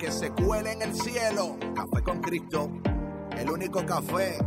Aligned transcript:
que 0.00 0.10
se 0.10 0.30
cuele 0.30 0.72
en 0.72 0.82
el 0.82 0.94
cielo. 0.94 1.58
Café 1.74 2.02
con 2.02 2.20
Cristo. 2.22 2.70
El 3.36 3.50
único 3.50 3.84
café 3.84 4.38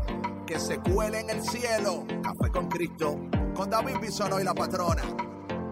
que 0.48 0.60
se 0.60 0.80
cuele 0.80 1.20
en 1.20 1.30
el 1.30 1.44
cielo. 1.44 2.06
Café 2.24 2.52
con 2.52 2.68
Cristo. 2.68 3.20
Con 3.54 3.70
David 3.70 3.98
Bisonó 4.02 4.40
y 4.40 4.44
la 4.44 4.56
patrona. 4.56 5.04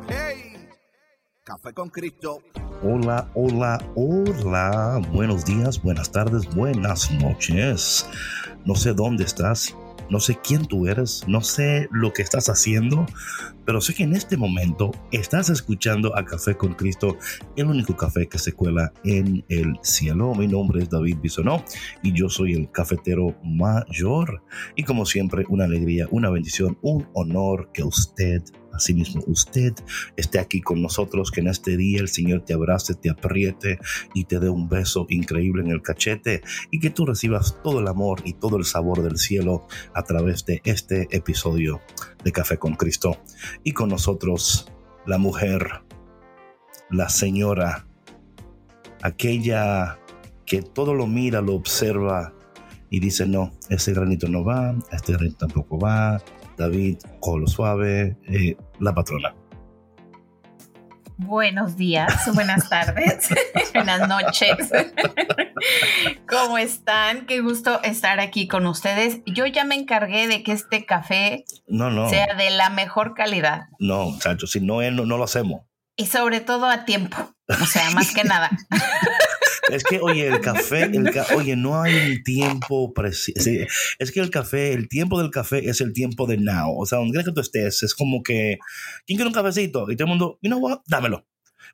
¡Hey! 0.08 0.70
Café 1.44 1.74
con 1.74 1.90
Cristo. 1.90 2.44
Hola, 2.84 3.28
hola, 3.34 3.80
hola. 3.96 5.02
Buenos 5.14 5.46
días, 5.46 5.82
buenas 5.82 6.12
tardes, 6.12 6.54
buenas 6.56 7.10
noches. 7.14 8.06
No 8.66 8.76
sé 8.76 8.94
dónde 8.94 9.24
estás, 9.24 9.76
no 10.12 10.20
sé 10.20 10.38
quién 10.44 10.66
tú 10.66 10.88
eres, 10.88 11.24
no 11.26 11.40
sé 11.42 11.88
lo 11.90 12.12
que 12.12 12.22
estás 12.22 12.50
haciendo, 12.50 13.06
pero 13.66 13.80
sé 13.80 13.94
que 13.94 14.04
en 14.04 14.14
este 14.14 14.36
momento 14.36 14.92
estás 15.12 15.50
escuchando 15.50 16.16
a 16.18 16.26
Café 16.26 16.56
con 16.56 16.74
Cristo, 16.74 17.18
el 17.56 17.68
único 17.68 17.96
café 17.96 18.28
que 18.28 18.38
se 18.38 18.52
cuela 18.52 18.92
en 19.06 19.46
el 19.48 19.80
cielo. 19.84 20.36
Mi 20.36 20.48
nombre 20.48 20.84
es 20.84 20.90
David 20.90 21.20
Bisonó 21.22 21.64
y 22.04 22.12
yo 22.12 22.28
soy 22.28 22.54
el 22.54 22.70
cafetero 22.72 23.38
mayor. 23.42 24.44
Y 24.76 24.84
como 24.84 25.06
siempre, 25.06 25.46
una 25.48 25.64
alegría, 25.64 26.08
una 26.12 26.30
bendición, 26.30 26.78
un 26.82 27.08
honor 27.14 27.70
que 27.74 27.84
usted 27.84 28.44
Asimismo, 28.74 29.24
usted 29.28 29.74
esté 30.16 30.40
aquí 30.40 30.62
con 30.62 30.82
nosotros, 30.82 31.32
que 31.32 31.42
en 31.42 31.48
este 31.48 31.78
día 31.78 32.00
el 32.00 32.08
Señor 32.08 32.42
te 32.46 32.54
abrace, 32.54 32.96
te 32.96 33.10
apriete 33.10 33.80
y 34.14 34.26
te 34.26 34.40
dé 34.40 34.50
un 34.50 34.70
beso 34.70 35.06
increíble 35.10 35.64
en 35.64 35.72
el 35.72 35.82
cachete 35.82 36.42
y 36.72 36.80
que 36.80 36.90
tú 36.90 37.06
recibas 37.06 37.58
todo 37.64 37.80
el 37.80 37.88
amor 37.88 38.22
y 38.26 38.34
todo 38.34 38.58
el 38.58 38.66
sabor 38.66 39.04
del 39.04 39.18
cielo 39.18 39.68
a 39.94 40.04
través 40.04 40.46
de 40.46 40.62
este 40.64 41.08
episodio 41.16 41.82
de 42.24 42.32
Café 42.32 42.58
con 42.58 42.76
Cristo. 42.76 43.18
Y 43.64 43.74
con 43.74 43.90
nosotros 43.90 44.72
la 45.06 45.18
mujer, 45.18 45.82
la 46.90 47.10
señora, 47.10 47.88
aquella 49.02 50.00
que 50.46 50.62
todo 50.62 50.94
lo 50.94 51.08
mira, 51.08 51.42
lo 51.42 51.56
observa 51.56 52.34
y 52.90 53.00
dice, 53.00 53.26
no, 53.26 53.52
ese 53.70 53.94
granito 53.94 54.28
no 54.28 54.44
va, 54.44 54.76
este 54.92 55.14
granito 55.14 55.38
tampoco 55.38 55.80
va, 55.80 56.22
David, 56.62 57.00
Colo 57.20 57.48
Suave, 57.48 58.18
eh, 58.30 58.56
la 58.80 58.94
patrona. 58.94 59.34
Buenos 61.18 61.76
días, 61.76 62.30
buenas 62.34 62.70
tardes, 62.70 63.30
buenas 63.74 64.08
noches. 64.08 64.72
¿Cómo 66.28 66.60
están? 66.60 67.26
Qué 67.26 67.42
gusto 67.42 67.82
estar 67.84 68.20
aquí 68.20 68.48
con 68.48 68.68
ustedes. 68.68 69.22
Yo 69.26 69.48
ya 69.48 69.66
me 69.66 69.76
encargué 69.76 70.28
de 70.28 70.44
que 70.44 70.52
este 70.52 70.86
café 70.86 71.46
no, 71.68 71.90
no. 71.90 72.10
sea 72.10 72.36
de 72.36 72.52
la 72.52 72.70
mejor 72.70 73.16
calidad. 73.16 73.64
No, 73.80 74.12
muchachos, 74.12 74.52
si 74.52 74.60
no, 74.60 74.82
no, 74.92 75.06
no 75.06 75.18
lo 75.18 75.24
hacemos. 75.24 75.62
Y 75.96 76.06
sobre 76.08 76.40
todo 76.40 76.66
a 76.66 76.86
tiempo, 76.86 77.36
o 77.48 77.66
sea, 77.66 77.92
más 77.92 78.14
que 78.14 78.24
nada. 78.24 78.50
Es 79.70 79.84
que, 79.86 80.00
oye, 80.02 80.28
el 80.28 80.42
café, 80.42 80.84
el 80.84 81.10
oye, 81.36 81.56
no 81.56 81.82
hay 81.82 81.96
un 81.96 82.24
tiempo 82.24 82.94
preciso. 82.94 83.50
Es 84.00 84.12
que 84.12 84.20
el 84.20 84.30
café, 84.30 84.74
el 84.74 84.90
tiempo 84.90 85.22
del 85.22 85.32
café 85.32 85.70
es 85.70 85.80
el 85.80 85.94
tiempo 85.94 86.28
de 86.28 86.38
now. 86.38 86.78
O 86.78 86.86
sea, 86.86 86.98
donde 86.98 87.24
que 87.24 87.32
tú 87.32 87.40
estés, 87.40 87.82
es 87.84 87.96
como 87.96 88.22
que, 88.22 88.58
¿quién 89.06 89.18
quiere 89.18 89.28
un 89.28 89.34
cafecito? 89.34 89.90
Y 89.90 89.96
todo 89.96 90.06
el 90.06 90.10
mundo, 90.10 90.40
you 90.42 90.50
know 90.50 90.60
what, 90.60 90.80
dámelo. 90.88 91.26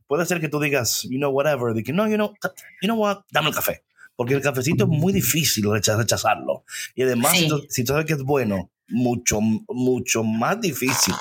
Puede 0.06 0.26
ser 0.26 0.40
que 0.40 0.48
tú 0.48 0.60
digas, 0.60 1.04
you 1.10 1.18
know, 1.18 1.32
whatever, 1.32 1.74
de 1.74 1.84
que 1.84 1.92
no, 1.92 2.08
you 2.08 2.16
know, 2.16 2.34
you 2.82 2.88
know 2.88 2.98
what, 2.98 3.24
dame 3.32 3.50
el 3.50 3.56
café. 3.56 3.84
Porque 4.16 4.34
el 4.34 4.42
cafecito 4.42 4.86
es 4.86 4.90
muy 4.90 5.14
difícil 5.14 5.66
rechazarlo. 5.72 6.66
Y 6.96 7.04
además, 7.04 7.38
si, 7.70 7.84
tú, 7.84 7.94
sabes 7.94 8.06
que 8.06 8.14
es 8.14 8.24
bueno, 8.24 8.72
mucho, 8.88 9.40
mucho 9.42 10.24
más 10.24 10.60
difícil. 10.60 11.14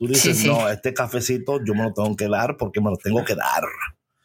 Tú 0.00 0.06
dices, 0.06 0.46
no, 0.46 0.66
este 0.66 0.94
cafecito 0.94 1.62
yo 1.62 1.74
me 1.74 1.82
lo 1.82 1.92
tengo 1.92 2.16
que 2.16 2.26
dar 2.26 2.56
porque 2.56 2.80
me 2.80 2.88
lo 2.88 2.96
tengo 2.96 3.22
que 3.22 3.34
dar. 3.34 3.64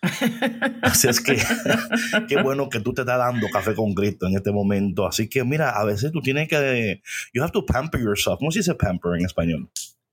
Así 0.82 1.10
es 1.10 1.20
que 1.20 1.38
qué 2.30 2.42
bueno 2.42 2.70
que 2.70 2.80
tú 2.80 2.94
te 2.94 3.02
estás 3.02 3.18
dando 3.18 3.50
café 3.50 3.76
con 3.76 3.94
Cristo 3.94 4.26
en 4.26 4.38
este 4.38 4.54
momento. 4.54 5.06
Así 5.06 5.28
que 5.28 5.44
mira, 5.44 5.72
a 5.72 5.84
veces 5.84 6.14
tú 6.14 6.22
tienes 6.22 6.48
que, 6.48 7.02
you 7.34 7.44
have 7.44 7.52
to 7.52 7.66
pamper 7.66 8.00
yourself. 8.00 8.40
¿Cómo 8.40 8.52
se 8.52 8.60
dice 8.60 8.74
pamper 8.74 9.20
en 9.20 9.26
español? 9.26 9.70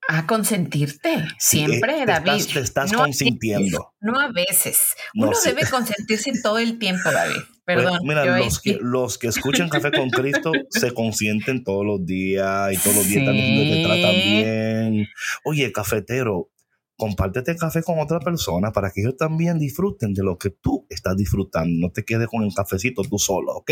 A 0.08 0.26
consentirte, 0.26 1.28
siempre, 1.38 2.04
David. 2.06 2.44
te 2.52 2.58
estás 2.58 2.92
consintiendo. 2.92 3.94
no 4.00 4.18
a 4.18 4.32
veces. 4.32 4.96
Uno 5.14 5.30
debe 5.44 5.64
consentirse 5.70 6.32
todo 6.42 6.58
el 6.58 6.80
tiempo, 6.80 7.08
David. 7.08 7.42
Pues, 7.64 7.78
Perdón. 7.78 8.00
mira, 8.02 8.38
los 8.38 8.60
que, 8.60 8.78
los 8.80 9.18
que 9.18 9.28
escuchan 9.28 9.68
Café 9.68 9.92
con 9.92 10.10
Cristo 10.10 10.50
se 10.70 10.92
consienten 10.92 11.62
todos 11.62 11.86
los 11.86 12.04
días 12.04 12.72
y 12.72 12.76
todos 12.78 12.96
los 12.96 13.06
días 13.06 13.20
están 13.20 13.34
diciendo 13.34 13.62
que 13.62 13.76
te 13.76 13.84
tratan 13.84 14.14
bien. 14.14 15.08
Oye, 15.44 15.70
cafetero, 15.70 16.50
compártete 16.96 17.56
café 17.56 17.82
con 17.82 18.00
otra 18.00 18.20
persona 18.20 18.72
para 18.72 18.90
que 18.90 19.02
ellos 19.02 19.16
también 19.16 19.58
disfruten 19.58 20.12
de 20.12 20.24
lo 20.24 20.38
que 20.38 20.50
tú 20.50 20.86
estás 20.90 21.16
disfrutando. 21.16 21.86
No 21.86 21.92
te 21.92 22.04
quedes 22.04 22.28
con 22.28 22.42
el 22.42 22.52
cafecito 22.54 23.02
tú 23.02 23.18
solo, 23.18 23.52
¿ok? 23.52 23.70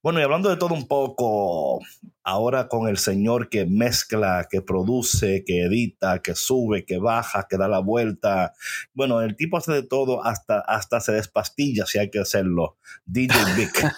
Bueno, 0.00 0.20
y 0.20 0.22
hablando 0.22 0.48
de 0.48 0.56
todo 0.56 0.74
un 0.74 0.86
poco, 0.86 1.80
ahora 2.22 2.68
con 2.68 2.88
el 2.88 2.98
señor 2.98 3.48
que 3.48 3.66
mezcla, 3.66 4.46
que 4.48 4.62
produce, 4.62 5.42
que 5.44 5.64
edita, 5.64 6.22
que 6.22 6.36
sube, 6.36 6.84
que 6.84 6.98
baja, 6.98 7.48
que 7.50 7.56
da 7.56 7.66
la 7.66 7.80
vuelta. 7.80 8.52
Bueno, 8.94 9.22
el 9.22 9.34
tipo 9.34 9.56
hace 9.56 9.72
de 9.72 9.82
todo, 9.82 10.24
hasta, 10.24 10.60
hasta 10.60 11.00
se 11.00 11.12
despastilla 11.12 11.84
si 11.84 11.98
hay 11.98 12.10
que 12.10 12.20
hacerlo. 12.20 12.76
DJ 13.06 13.38
Vic. 13.56 13.92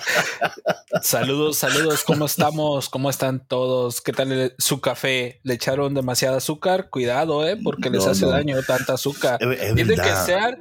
saludos, 1.02 1.58
saludos, 1.58 2.02
¿cómo 2.04 2.24
estamos? 2.24 2.88
¿Cómo 2.88 3.10
están 3.10 3.46
todos? 3.46 4.00
¿Qué 4.00 4.12
tal 4.14 4.54
su 4.56 4.80
café? 4.80 5.40
¿Le 5.42 5.54
echaron 5.54 5.92
demasiado 5.92 6.38
azúcar? 6.38 6.88
Cuidado, 6.88 7.46
¿eh? 7.46 7.58
Porque 7.62 7.90
les 7.90 8.06
hace 8.06 8.24
daño 8.24 8.62
tanta 8.62 8.94
azúcar. 8.94 9.38
Tiene 9.38 9.96
que 9.96 10.16
ser, 10.24 10.58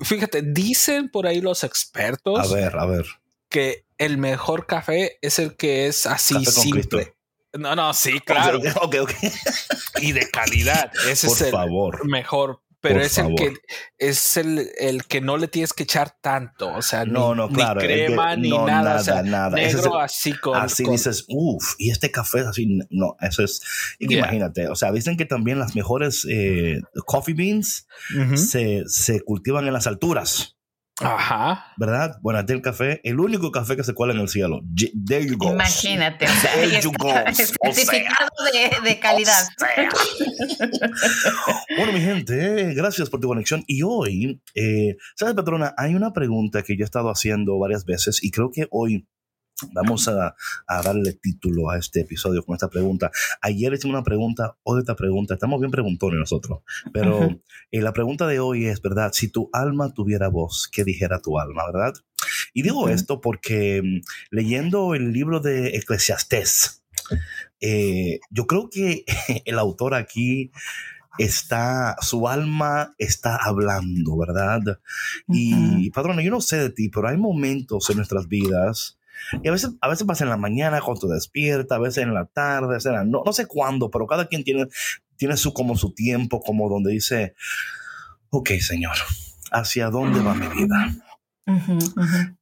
fíjate, 0.00 0.40
dicen 0.40 1.10
por 1.10 1.26
ahí 1.26 1.42
los 1.42 1.64
expertos. 1.64 2.50
A 2.50 2.54
ver, 2.54 2.78
a 2.78 2.86
ver 2.86 3.04
que 3.48 3.85
el 3.98 4.18
mejor 4.18 4.66
café 4.66 5.18
es 5.22 5.38
el 5.38 5.56
que 5.56 5.86
es 5.86 6.06
así 6.06 6.44
simple. 6.44 7.14
No, 7.58 7.74
no, 7.74 7.94
sí, 7.94 8.20
claro. 8.20 8.60
Ok, 8.82 8.96
ok. 9.00 9.12
y 10.00 10.12
de 10.12 10.28
calidad. 10.30 10.92
Ese 11.08 11.26
es 11.28 11.40
el 11.40 11.54
mejor. 12.04 12.62
Pero 12.80 13.00
es 13.00 13.18
el 13.18 13.34
que 13.34 13.54
es 13.98 14.36
el, 14.36 14.70
el, 14.78 15.04
que 15.06 15.20
no 15.20 15.38
le 15.38 15.48
tienes 15.48 15.72
que 15.72 15.82
echar 15.82 16.16
tanto. 16.20 16.72
O 16.72 16.82
sea, 16.82 17.04
no, 17.04 17.34
no, 17.34 17.48
claro, 17.48 17.80
ni 17.80 17.86
crema, 17.86 18.36
ni 18.36 18.50
nada. 18.50 19.02
Nada, 19.02 19.22
nada. 19.22 19.56
Negro 19.56 19.98
así 19.98 20.34
con. 20.34 20.56
Así 20.56 20.84
dices, 20.84 21.24
uff, 21.28 21.74
y 21.78 21.90
este 21.90 22.12
café 22.12 22.40
es 22.40 22.46
así. 22.46 22.78
No, 22.90 23.16
eso 23.20 23.42
es. 23.42 23.60
Imagínate. 23.98 24.68
O 24.68 24.76
sea, 24.76 24.92
dicen 24.92 25.16
que 25.16 25.24
también 25.24 25.58
las 25.58 25.74
mejores 25.74 26.26
eh, 26.30 26.80
coffee 27.06 27.34
beans 27.34 27.88
se, 28.34 28.84
se 28.86 29.20
cultivan 29.22 29.66
en 29.66 29.72
las 29.72 29.86
alturas. 29.86 30.55
Ajá. 31.00 31.72
¿Verdad? 31.76 32.16
Bueno, 32.22 32.40
el 32.40 32.62
café, 32.62 33.00
el 33.04 33.20
único 33.20 33.50
café 33.50 33.76
que 33.76 33.84
se 33.84 33.92
cuela 33.92 34.14
en 34.14 34.20
el 34.20 34.28
cielo. 34.28 34.62
There 35.06 35.26
you 35.26 35.36
go. 35.36 35.52
Imagínate. 35.52 36.26
There 36.26 36.80
you 36.80 36.90
go. 36.98 37.12
Certificado 37.32 38.30
de, 38.52 38.88
de, 38.88 38.98
calidad. 38.98 39.46
bueno, 41.76 41.92
mi 41.92 42.00
gente, 42.00 42.72
gracias 42.74 43.10
por 43.10 43.20
tu 43.20 43.28
conexión. 43.28 43.62
Y 43.66 43.82
hoy, 43.82 44.40
eh, 44.54 44.96
¿sabes, 45.16 45.34
patrona? 45.34 45.74
Hay 45.76 45.94
una 45.94 46.14
pregunta 46.14 46.62
que 46.62 46.76
yo 46.76 46.84
he 46.84 46.86
estado 46.86 47.10
haciendo 47.10 47.58
varias 47.58 47.84
veces 47.84 48.24
y 48.24 48.30
creo 48.30 48.50
que 48.50 48.66
hoy 48.70 49.06
Vamos 49.72 50.06
a, 50.08 50.34
darle 50.68 51.14
título 51.14 51.70
a 51.70 51.78
este 51.78 52.00
episodio 52.00 52.44
con 52.44 52.54
esta 52.54 52.68
pregunta. 52.68 53.10
Ayer 53.40 53.72
hicimos 53.72 53.94
una 53.94 54.04
pregunta, 54.04 54.58
hoy 54.64 54.80
esta 54.80 54.96
pregunta, 54.96 55.34
estamos 55.34 55.60
bien 55.60 55.70
preguntones 55.70 56.20
nosotros, 56.20 56.60
pero 56.92 57.40
eh, 57.70 57.80
la 57.80 57.94
pregunta 57.94 58.26
de 58.26 58.38
hoy 58.38 58.66
es, 58.66 58.82
¿verdad? 58.82 59.12
Si 59.14 59.28
tu 59.28 59.48
alma 59.54 59.94
tuviera 59.94 60.28
voz, 60.28 60.68
¿qué 60.70 60.84
dijera 60.84 61.20
tu 61.20 61.38
alma, 61.38 61.64
verdad? 61.72 61.94
Y 62.52 62.62
digo 62.62 62.90
esto 62.90 63.20
porque 63.22 63.80
mm, 63.82 64.00
leyendo 64.30 64.94
el 64.94 65.12
libro 65.12 65.40
de 65.40 65.68
Eclesiastés, 65.76 66.84
eh, 67.60 68.20
yo 68.28 68.46
creo 68.46 68.68
que 68.68 69.04
el 69.46 69.58
autor 69.58 69.94
aquí 69.94 70.52
está, 71.18 71.96
su 72.02 72.28
alma 72.28 72.94
está 72.98 73.36
hablando, 73.36 74.18
¿verdad? 74.18 74.60
Y, 75.28 75.90
padrón, 75.90 76.20
yo 76.20 76.30
no 76.30 76.42
sé 76.42 76.58
de 76.58 76.70
ti, 76.70 76.90
pero 76.90 77.08
hay 77.08 77.16
momentos 77.16 77.88
en 77.88 77.96
nuestras 77.96 78.28
vidas 78.28 78.98
y 79.42 79.48
a 79.48 79.52
veces, 79.52 79.72
a 79.80 79.88
veces 79.88 80.06
pasa 80.06 80.24
en 80.24 80.30
la 80.30 80.36
mañana 80.36 80.80
cuando 80.80 81.08
te 81.08 81.14
despierta, 81.14 81.76
a 81.76 81.78
veces 81.78 82.04
en 82.04 82.14
la 82.14 82.26
tarde, 82.26 82.66
a 82.66 82.76
veces 82.76 82.92
no, 83.06 83.22
no 83.24 83.32
sé 83.32 83.46
cuándo, 83.46 83.90
pero 83.90 84.06
cada 84.06 84.26
quien 84.26 84.44
tiene 84.44 84.66
tiene 85.16 85.36
su 85.36 85.52
como 85.52 85.76
su 85.76 85.92
tiempo, 85.92 86.40
como 86.40 86.68
donde 86.68 86.92
dice, 86.92 87.34
ok, 88.30 88.50
Señor, 88.60 88.96
¿hacia 89.50 89.90
dónde 89.90 90.20
va 90.20 90.34
mi 90.34 90.48
vida? 90.48 90.94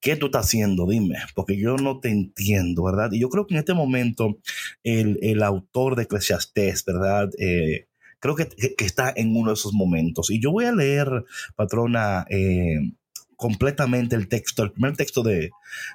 ¿Qué 0.01 0.17
tú 0.17 0.27
estás 0.27 0.47
haciendo? 0.47 0.87
Dime, 0.87 1.19
porque 1.35 1.59
yo 1.59 1.77
no 1.77 2.01
te 2.01 2.11
entiendo, 2.11 2.85
¿verdad? 2.85 3.13
Y 3.13 3.21
yo 3.21 3.29
creo 3.29 3.47
que 3.47 3.55
en 3.55 3.61
este 3.61 3.75
momento 3.75 4.39
el, 4.83 5.43
autor 5.43 5.95
de 5.97 6.05
Eclesiastés, 6.05 6.85
¿verdad? 6.85 7.31
Eh, 7.39 7.87
creo 8.19 8.35
que, 8.35 8.49
está 8.79 9.13
en 9.15 9.37
uno 9.37 9.51
de 9.51 9.55
esos 9.55 9.75
momentos. 9.75 10.31
Y 10.31 10.41
yo 10.41 10.53
voy 10.53 10.65
a 10.65 10.73
leer, 10.73 11.25
patrona, 11.55 12.27
eh, 12.31 12.93
completamente 13.37 14.17
el 14.17 14.29
texto, 14.29 14.63
el 14.63 14.73
primer 14.73 14.97
texto 14.97 15.23
de, 15.23 15.51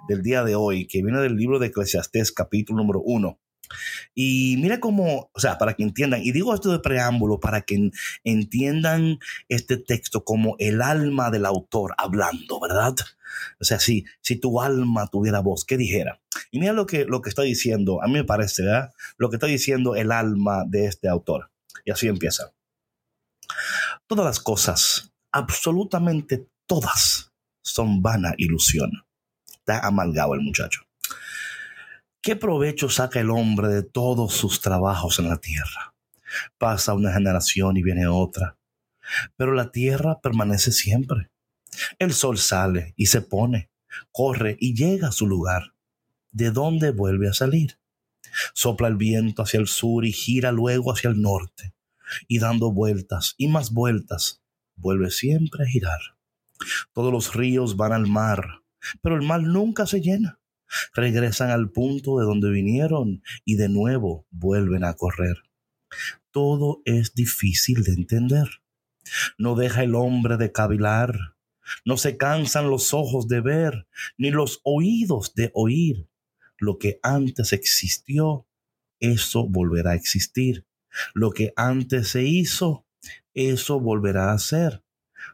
del 0.07 0.21
día 0.21 0.43
de 0.43 0.55
hoy, 0.55 0.87
que 0.87 1.03
viene 1.03 1.19
del 1.19 1.35
libro 1.35 1.59
de 1.59 1.67
Eclesiastés, 1.67 2.31
capítulo 2.31 2.81
número 2.81 3.01
uno. 3.01 3.39
Y 4.15 4.57
mira 4.57 4.79
cómo, 4.79 5.29
o 5.33 5.39
sea, 5.39 5.57
para 5.57 5.75
que 5.75 5.83
entiendan, 5.83 6.21
y 6.23 6.31
digo 6.31 6.53
esto 6.53 6.71
de 6.71 6.79
preámbulo, 6.79 7.39
para 7.39 7.61
que 7.61 7.91
entiendan 8.23 9.19
este 9.47 9.77
texto 9.77 10.23
como 10.23 10.55
el 10.59 10.81
alma 10.81 11.29
del 11.29 11.45
autor 11.45 11.93
hablando, 11.97 12.59
¿verdad? 12.59 12.95
O 13.59 13.63
sea, 13.63 13.79
si, 13.79 14.05
si 14.21 14.37
tu 14.37 14.61
alma 14.61 15.07
tuviera 15.07 15.39
voz, 15.39 15.65
¿qué 15.65 15.77
dijera? 15.77 16.19
Y 16.51 16.59
mira 16.59 16.73
lo 16.73 16.85
que, 16.85 17.05
lo 17.05 17.21
que 17.21 17.29
está 17.29 17.43
diciendo, 17.43 18.01
a 18.01 18.07
mí 18.07 18.13
me 18.13 18.23
parece, 18.23 18.63
¿verdad? 18.63 18.93
Lo 19.17 19.29
que 19.29 19.35
está 19.35 19.47
diciendo 19.47 19.95
el 19.95 20.11
alma 20.11 20.63
de 20.67 20.85
este 20.85 21.07
autor. 21.07 21.51
Y 21.85 21.91
así 21.91 22.07
empieza. 22.07 22.53
Todas 24.07 24.25
las 24.25 24.39
cosas, 24.39 25.13
absolutamente 25.31 26.47
todas, 26.65 27.28
son 27.71 28.01
vana 28.01 28.33
ilusión. 28.37 28.91
Está 29.49 29.85
amalgado 29.85 30.33
el 30.33 30.41
muchacho. 30.41 30.81
¿Qué 32.21 32.35
provecho 32.35 32.89
saca 32.89 33.19
el 33.19 33.29
hombre 33.29 33.69
de 33.69 33.83
todos 33.83 34.33
sus 34.33 34.61
trabajos 34.61 35.19
en 35.19 35.29
la 35.29 35.37
tierra? 35.37 35.93
Pasa 36.57 36.93
una 36.93 37.13
generación 37.13 37.77
y 37.77 37.83
viene 37.83 38.07
otra, 38.07 38.57
pero 39.37 39.53
la 39.53 39.71
tierra 39.71 40.19
permanece 40.19 40.71
siempre. 40.71 41.31
El 41.97 42.13
sol 42.13 42.37
sale 42.37 42.93
y 42.97 43.05
se 43.05 43.21
pone, 43.21 43.69
corre 44.11 44.57
y 44.59 44.75
llega 44.75 45.07
a 45.07 45.13
su 45.13 45.27
lugar. 45.27 45.73
¿De 46.31 46.51
dónde 46.51 46.91
vuelve 46.91 47.29
a 47.29 47.33
salir? 47.33 47.79
Sopla 48.53 48.87
el 48.87 48.97
viento 48.97 49.43
hacia 49.43 49.59
el 49.59 49.67
sur 49.67 50.05
y 50.05 50.11
gira 50.11 50.51
luego 50.51 50.91
hacia 50.91 51.09
el 51.09 51.21
norte, 51.21 51.73
y 52.27 52.39
dando 52.39 52.71
vueltas 52.71 53.33
y 53.37 53.47
más 53.47 53.71
vueltas, 53.71 54.41
vuelve 54.75 55.09
siempre 55.09 55.63
a 55.63 55.67
girar. 55.67 55.99
Todos 56.93 57.11
los 57.11 57.33
ríos 57.33 57.77
van 57.77 57.93
al 57.93 58.07
mar, 58.07 58.63
pero 59.01 59.15
el 59.15 59.21
mar 59.21 59.41
nunca 59.41 59.85
se 59.85 60.01
llena 60.01 60.39
regresan 60.93 61.49
al 61.49 61.71
punto 61.71 62.19
de 62.19 62.25
donde 62.25 62.49
vinieron 62.49 63.23
y 63.45 63.55
de 63.55 63.69
nuevo 63.69 64.27
vuelven 64.29 64.83
a 64.83 64.93
correr. 64.93 65.37
Todo 66.31 66.81
es 66.85 67.13
difícil 67.13 67.83
de 67.83 67.93
entender. 67.93 68.47
No 69.37 69.55
deja 69.55 69.83
el 69.83 69.95
hombre 69.95 70.37
de 70.37 70.51
cavilar, 70.51 71.35
no 71.85 71.97
se 71.97 72.17
cansan 72.17 72.69
los 72.69 72.93
ojos 72.93 73.27
de 73.27 73.41
ver, 73.41 73.87
ni 74.17 74.29
los 74.31 74.61
oídos 74.63 75.33
de 75.33 75.51
oír. 75.53 76.07
Lo 76.57 76.77
que 76.77 76.99
antes 77.01 77.53
existió, 77.53 78.47
eso 78.99 79.47
volverá 79.47 79.91
a 79.91 79.95
existir. 79.95 80.65
Lo 81.13 81.31
que 81.31 81.53
antes 81.55 82.09
se 82.09 82.23
hizo, 82.23 82.85
eso 83.33 83.79
volverá 83.79 84.33
a 84.33 84.39
ser. 84.39 84.83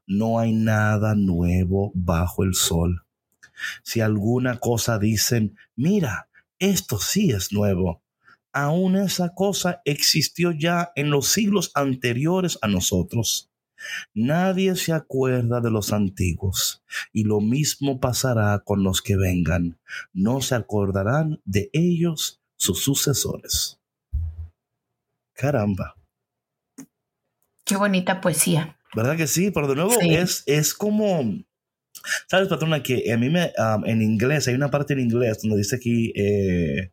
No 0.07 0.39
hay 0.39 0.53
nada 0.53 1.15
nuevo 1.15 1.91
bajo 1.93 2.43
el 2.43 2.53
sol. 2.53 3.05
Si 3.83 4.01
alguna 4.01 4.59
cosa 4.59 4.99
dicen, 4.99 5.57
mira, 5.75 6.29
esto 6.59 6.99
sí 6.99 7.31
es 7.31 7.51
nuevo, 7.51 8.01
aún 8.51 8.95
esa 8.95 9.33
cosa 9.33 9.81
existió 9.85 10.51
ya 10.51 10.91
en 10.95 11.09
los 11.09 11.27
siglos 11.27 11.71
anteriores 11.73 12.57
a 12.61 12.67
nosotros. 12.67 13.51
Nadie 14.13 14.75
se 14.75 14.93
acuerda 14.93 15.61
de 15.61 15.69
los 15.69 15.91
antiguos, 15.91 16.83
y 17.11 17.23
lo 17.23 17.41
mismo 17.41 17.99
pasará 17.99 18.59
con 18.59 18.83
los 18.83 19.01
que 19.01 19.17
vengan. 19.17 19.77
No 20.13 20.41
se 20.41 20.55
acordarán 20.55 21.41
de 21.43 21.69
ellos 21.73 22.41
sus 22.55 22.81
sucesores. 22.81 23.79
Caramba. 25.33 25.95
Qué 27.65 27.75
bonita 27.75 28.21
poesía. 28.21 28.74
¿Verdad 28.95 29.17
que 29.17 29.27
sí? 29.27 29.51
Pero 29.51 29.67
de 29.67 29.75
nuevo 29.75 29.93
es, 30.01 30.43
es 30.45 30.73
como 30.73 31.45
Sabes, 32.27 32.47
patrona, 32.49 32.83
que 32.83 33.11
a 33.11 33.17
mí 33.17 33.29
me, 33.29 33.51
en 33.85 34.01
inglés, 34.01 34.47
hay 34.47 34.55
una 34.55 34.69
parte 34.69 34.93
en 34.93 34.99
inglés 34.99 35.39
donde 35.41 35.57
dice 35.57 35.75
aquí, 35.75 36.13
eh, 36.15 36.91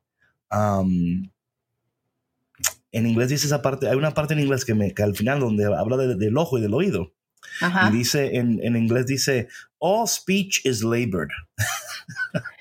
en 2.92 3.06
inglés 3.06 3.28
dice 3.28 3.46
esa 3.46 3.62
parte, 3.62 3.88
hay 3.88 3.96
una 3.96 4.14
parte 4.14 4.34
en 4.34 4.40
inglés 4.40 4.64
que, 4.64 4.74
me, 4.74 4.92
que 4.94 5.02
al 5.02 5.16
final 5.16 5.40
donde 5.40 5.64
habla 5.64 5.96
del 5.96 6.36
ojo 6.36 6.58
y 6.58 6.62
del 6.62 6.74
oído. 6.74 7.14
Y 7.60 7.92
dice, 7.92 8.36
en, 8.36 8.60
en 8.62 8.76
inglés 8.76 9.06
dice, 9.06 9.48
all 9.78 10.06
speech 10.06 10.64
is 10.64 10.82
labored. 10.82 11.28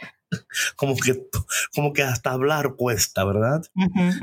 como 0.76 0.96
que, 0.96 1.28
como 1.74 1.94
que 1.94 2.04
hasta 2.04 2.32
hablar 2.32 2.76
cuesta, 2.76 3.24
¿verdad? 3.24 3.62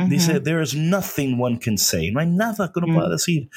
Dice, 0.08 0.40
there 0.40 0.62
is 0.62 0.74
nothing 0.74 1.40
one 1.40 1.58
can 1.58 1.78
say. 1.78 2.10
No 2.10 2.20
hay 2.20 2.26
nada 2.26 2.70
que 2.72 2.80
uno 2.80 2.94
pueda 2.94 3.08
mm. 3.08 3.12
decir. 3.12 3.50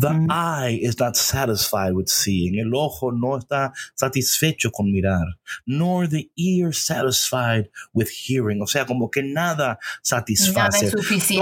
The 0.00 0.26
eye 0.30 0.78
is 0.82 0.98
not 0.98 1.16
satisfied 1.16 1.92
with 1.92 2.08
seeing. 2.08 2.58
El 2.58 2.74
ojo 2.74 3.12
no 3.12 3.38
está 3.38 3.72
satisfecho 3.94 4.70
con 4.70 4.90
mirar. 4.90 5.38
Nor 5.66 6.08
the 6.08 6.30
ear 6.36 6.72
satisfied 6.72 7.70
with 7.92 8.08
hearing. 8.08 8.62
O 8.62 8.66
sea, 8.66 8.86
como 8.86 9.10
que 9.10 9.22
nada 9.22 9.78
satisface. 10.02 10.90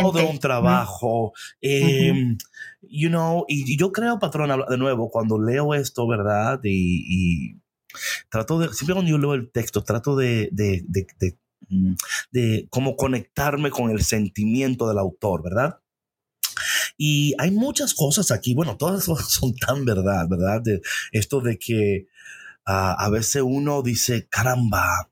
Todo 0.00 0.28
un 0.28 0.38
trabajo. 0.38 1.32
Em, 1.60 2.38
you 2.82 3.08
know, 3.08 3.44
y, 3.48 3.76
yo 3.76 3.92
creo, 3.92 4.18
patrón, 4.18 4.64
de 4.68 4.78
nuevo, 4.78 5.10
cuando 5.10 5.38
leo 5.38 5.74
esto, 5.74 6.06
¿verdad? 6.06 6.60
y 6.64 7.61
Trato 8.28 8.58
de, 8.58 8.72
siempre 8.72 8.94
cuando 8.94 9.10
yo 9.10 9.18
leo 9.18 9.34
el 9.34 9.50
texto, 9.50 9.84
trato 9.84 10.16
de, 10.16 10.48
de, 10.52 10.84
de, 10.88 11.38
mm, 11.68 11.94
de, 12.30 12.66
cómo 12.70 12.96
conectarme 12.96 13.70
con 13.70 13.90
el 13.90 14.02
sentimiento 14.02 14.88
del 14.88 14.98
autor, 14.98 15.42
¿verdad? 15.42 15.80
Y 16.96 17.34
hay 17.38 17.50
muchas 17.50 17.94
cosas 17.94 18.30
aquí, 18.30 18.54
bueno, 18.54 18.76
todas 18.76 19.04
son 19.04 19.54
tan 19.56 19.84
verdad, 19.84 20.28
¿verdad? 20.28 20.60
De 20.62 20.82
esto 21.12 21.40
de 21.40 21.58
que 21.58 22.06
ah, 22.66 22.94
a 22.98 23.10
veces 23.10 23.42
uno 23.44 23.82
dice, 23.82 24.28
caramba, 24.28 25.10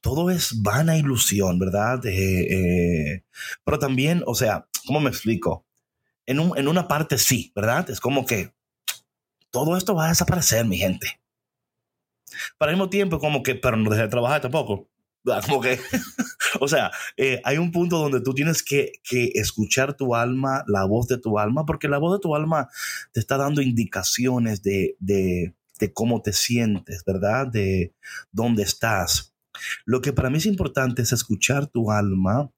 todo 0.00 0.30
es 0.30 0.62
vana 0.62 0.96
ilusión, 0.96 1.58
¿verdad? 1.58 2.04
Eh, 2.06 3.14
eh, 3.14 3.24
pero 3.64 3.78
también, 3.78 4.22
o 4.26 4.34
sea, 4.34 4.66
¿cómo 4.86 5.00
me 5.00 5.10
explico? 5.10 5.66
En, 6.26 6.38
un, 6.40 6.56
en 6.56 6.68
una 6.68 6.88
parte 6.88 7.18
sí, 7.18 7.52
¿verdad? 7.54 7.90
Es 7.90 8.00
como 8.00 8.24
que 8.24 8.52
todo 9.50 9.76
esto 9.76 9.94
va 9.94 10.06
a 10.06 10.08
desaparecer, 10.10 10.64
mi 10.64 10.78
gente. 10.78 11.20
Pero 12.58 12.70
al 12.70 12.76
mismo 12.76 12.90
tiempo, 12.90 13.18
como 13.18 13.42
que, 13.42 13.54
pero 13.54 13.76
no 13.76 13.90
deje 13.90 14.02
de 14.02 14.08
trabajar 14.08 14.40
tampoco. 14.40 14.88
Ah, 15.26 15.40
como 15.44 15.60
que, 15.60 15.78
o 16.60 16.68
sea, 16.68 16.90
eh, 17.16 17.40
hay 17.44 17.58
un 17.58 17.72
punto 17.72 17.98
donde 17.98 18.22
tú 18.22 18.32
tienes 18.32 18.62
que, 18.62 18.92
que, 19.02 19.32
escuchar 19.34 19.94
tu 19.94 20.14
alma, 20.14 20.64
la 20.66 20.84
voz 20.84 21.08
de 21.08 21.18
tu 21.18 21.38
alma, 21.38 21.66
porque 21.66 21.88
la 21.88 21.98
voz 21.98 22.18
de 22.18 22.22
tu 22.22 22.34
alma 22.34 22.68
te 23.12 23.20
está 23.20 23.36
dando 23.36 23.60
indicaciones 23.60 24.62
de, 24.62 24.96
de, 24.98 25.54
de 25.78 25.92
cómo 25.92 26.22
te 26.22 26.32
sientes, 26.32 27.04
¿verdad? 27.04 27.46
De 27.48 27.92
dónde 28.32 28.62
estás. 28.62 29.34
Lo 29.84 30.00
que 30.00 30.12
para 30.12 30.30
mí 30.30 30.38
es 30.38 30.46
importante 30.46 31.02
es 31.02 31.12
escuchar 31.12 31.66
tu 31.66 31.90
alma 31.90 32.50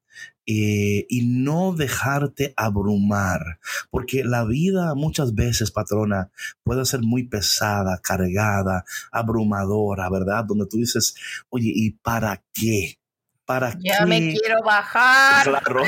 eh, 0.45 1.05
y 1.07 1.25
no 1.25 1.73
dejarte 1.73 2.53
abrumar, 2.57 3.59
porque 3.89 4.23
la 4.23 4.43
vida 4.43 4.93
muchas 4.95 5.35
veces, 5.35 5.71
patrona, 5.71 6.31
puede 6.63 6.85
ser 6.85 7.01
muy 7.01 7.23
pesada, 7.23 7.99
cargada, 8.03 8.83
abrumadora, 9.11 10.09
¿verdad? 10.09 10.43
Donde 10.45 10.65
tú 10.65 10.77
dices, 10.77 11.15
oye, 11.49 11.71
¿y 11.73 11.91
para 11.91 12.43
qué? 12.53 12.97
¿Para 13.45 13.75
ya 13.79 14.05
me 14.05 14.33
quiero 14.33 14.61
bajar. 14.63 15.43
Claro. 15.43 15.83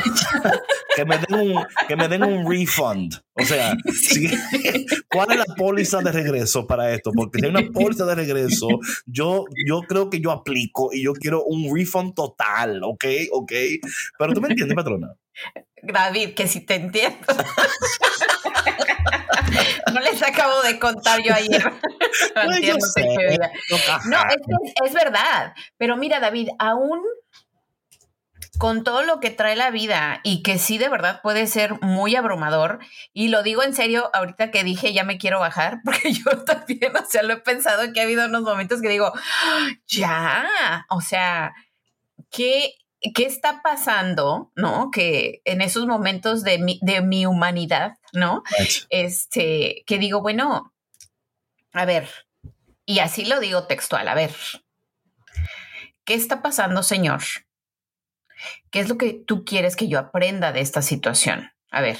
que, 0.95 1.05
me 1.05 1.17
den 1.17 1.39
un, 1.39 1.65
que 1.87 1.95
me 1.95 2.07
den 2.09 2.23
un 2.23 2.51
refund. 2.51 3.15
O 3.33 3.45
sea, 3.45 3.73
¿cuál 5.09 5.31
es 5.31 5.37
la 5.37 5.55
póliza 5.55 6.01
de 6.01 6.11
regreso 6.11 6.67
para 6.67 6.91
esto? 6.91 7.11
Porque 7.13 7.39
si 7.39 7.45
hay 7.45 7.51
una 7.51 7.71
póliza 7.71 8.05
de 8.05 8.15
regreso, 8.15 8.67
yo, 9.05 9.45
yo 9.65 9.81
creo 9.83 10.09
que 10.09 10.19
yo 10.19 10.31
aplico 10.31 10.89
y 10.91 11.03
yo 11.03 11.13
quiero 11.13 11.43
un 11.45 11.73
refund 11.73 12.13
total, 12.13 12.83
¿ok? 12.83 13.05
¿Ok? 13.31 13.53
Pero 14.19 14.33
tú 14.33 14.41
me 14.41 14.49
entiendes, 14.49 14.75
patrona. 14.75 15.15
David, 15.81 16.33
que 16.33 16.47
si 16.47 16.61
te 16.61 16.75
entiendo. 16.75 17.17
no 19.93 19.99
les 20.01 20.21
acabo 20.23 20.61
de 20.63 20.77
contar 20.79 21.21
yo 21.21 21.33
ayer. 21.33 21.63
no, 22.35 22.51
es, 22.51 22.75
es, 24.85 24.93
verdad. 24.93 25.53
Pero 25.77 25.95
mira, 25.97 26.19
David, 26.19 26.49
aún 26.59 27.01
con 28.57 28.83
todo 28.83 29.03
lo 29.03 29.19
que 29.19 29.29
trae 29.29 29.55
la 29.55 29.69
vida 29.69 30.21
y 30.23 30.41
que 30.43 30.57
sí 30.57 30.77
de 30.77 30.89
verdad 30.89 31.21
puede 31.21 31.47
ser 31.47 31.81
muy 31.81 32.15
abrumador. 32.15 32.79
Y 33.13 33.27
lo 33.27 33.43
digo 33.43 33.63
en 33.63 33.73
serio, 33.73 34.09
ahorita 34.13 34.51
que 34.51 34.63
dije 34.63 34.93
ya 34.93 35.03
me 35.03 35.17
quiero 35.17 35.39
bajar, 35.39 35.81
porque 35.85 36.13
yo 36.13 36.43
también, 36.43 36.95
o 36.95 37.05
sea, 37.07 37.23
lo 37.23 37.33
he 37.33 37.37
pensado 37.37 37.91
que 37.93 38.01
ha 38.01 38.03
habido 38.03 38.25
unos 38.25 38.43
momentos 38.43 38.81
que 38.81 38.89
digo, 38.89 39.11
ya, 39.87 40.85
o 40.89 41.01
sea, 41.01 41.53
qué 42.29 42.75
¿qué 43.13 43.25
está 43.25 43.61
pasando? 43.61 44.51
¿No? 44.55 44.89
Que 44.91 45.41
en 45.45 45.61
esos 45.61 45.85
momentos 45.85 46.43
de 46.43 46.57
mi, 46.59 46.79
de 46.81 47.01
mi 47.01 47.25
humanidad, 47.25 47.97
¿no? 48.13 48.43
Este, 48.89 49.83
que 49.85 49.97
digo, 49.97 50.21
bueno, 50.21 50.73
a 51.73 51.85
ver, 51.85 52.09
y 52.85 52.99
así 52.99 53.25
lo 53.25 53.39
digo 53.39 53.67
textual, 53.67 54.07
a 54.07 54.15
ver, 54.15 54.33
¿qué 56.03 56.13
está 56.13 56.41
pasando, 56.41 56.83
Señor? 56.83 57.21
¿Qué 58.71 58.79
es 58.79 58.89
lo 58.89 58.97
que 58.97 59.13
tú 59.13 59.45
quieres 59.45 59.75
que 59.75 59.87
yo 59.87 59.99
aprenda 59.99 60.51
de 60.51 60.61
esta 60.61 60.81
situación? 60.81 61.51
A 61.71 61.81
ver, 61.81 61.97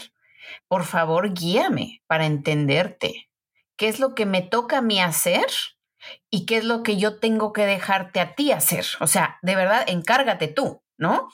por 0.68 0.84
favor, 0.86 1.34
guíame 1.34 2.02
para 2.08 2.26
entenderte. 2.26 3.30
¿Qué 3.78 3.88
es 3.88 4.00
lo 4.00 4.16
que 4.16 4.26
me 4.26 4.42
toca 4.42 4.80
a 4.80 4.82
mí 4.82 5.02
hacer? 5.02 5.48
¿Y 6.30 6.46
qué 6.46 6.58
es 6.58 6.64
lo 6.64 6.84
que 6.84 6.98
yo 6.98 7.20
tengo 7.20 7.52
que 7.52 7.66
dejarte 7.66 8.20
a 8.20 8.36
ti 8.36 8.52
hacer? 8.52 8.86
O 9.00 9.08
sea, 9.08 9.38
de 9.42 9.56
verdad, 9.56 9.84
encárgate 9.88 10.48
tú, 10.48 10.84
¿no? 10.98 11.30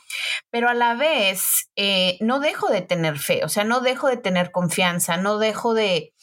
Pero 0.50 0.70
a 0.70 0.74
la 0.74 0.96
vez, 0.96 1.70
eh, 1.76 2.18
no 2.20 2.40
dejo 2.40 2.70
de 2.70 2.82
tener 2.82 3.20
fe, 3.20 3.44
o 3.44 3.50
sea, 3.50 3.64
no 3.64 3.82
dejo 3.82 4.08
de 4.08 4.18
tener 4.18 4.52
confianza, 4.52 5.18
no 5.18 5.38
dejo 5.38 5.74
de, 5.74 6.14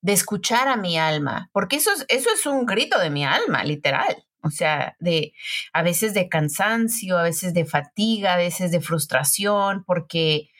de 0.00 0.12
escuchar 0.12 0.68
a 0.68 0.76
mi 0.76 0.98
alma, 0.98 1.50
porque 1.52 1.76
eso 1.76 1.92
es, 1.92 2.04
eso 2.08 2.30
es 2.32 2.46
un 2.46 2.64
grito 2.64 2.98
de 2.98 3.10
mi 3.10 3.24
alma, 3.24 3.64
literal. 3.64 4.25
O 4.42 4.50
sea, 4.50 4.96
de 5.00 5.32
a 5.72 5.82
veces 5.82 6.14
de 6.14 6.28
cansancio, 6.28 7.18
a 7.18 7.22
veces 7.22 7.54
de 7.54 7.64
fatiga, 7.64 8.34
a 8.34 8.36
veces 8.36 8.70
de 8.70 8.80
frustración, 8.80 9.84
porque 9.84 10.50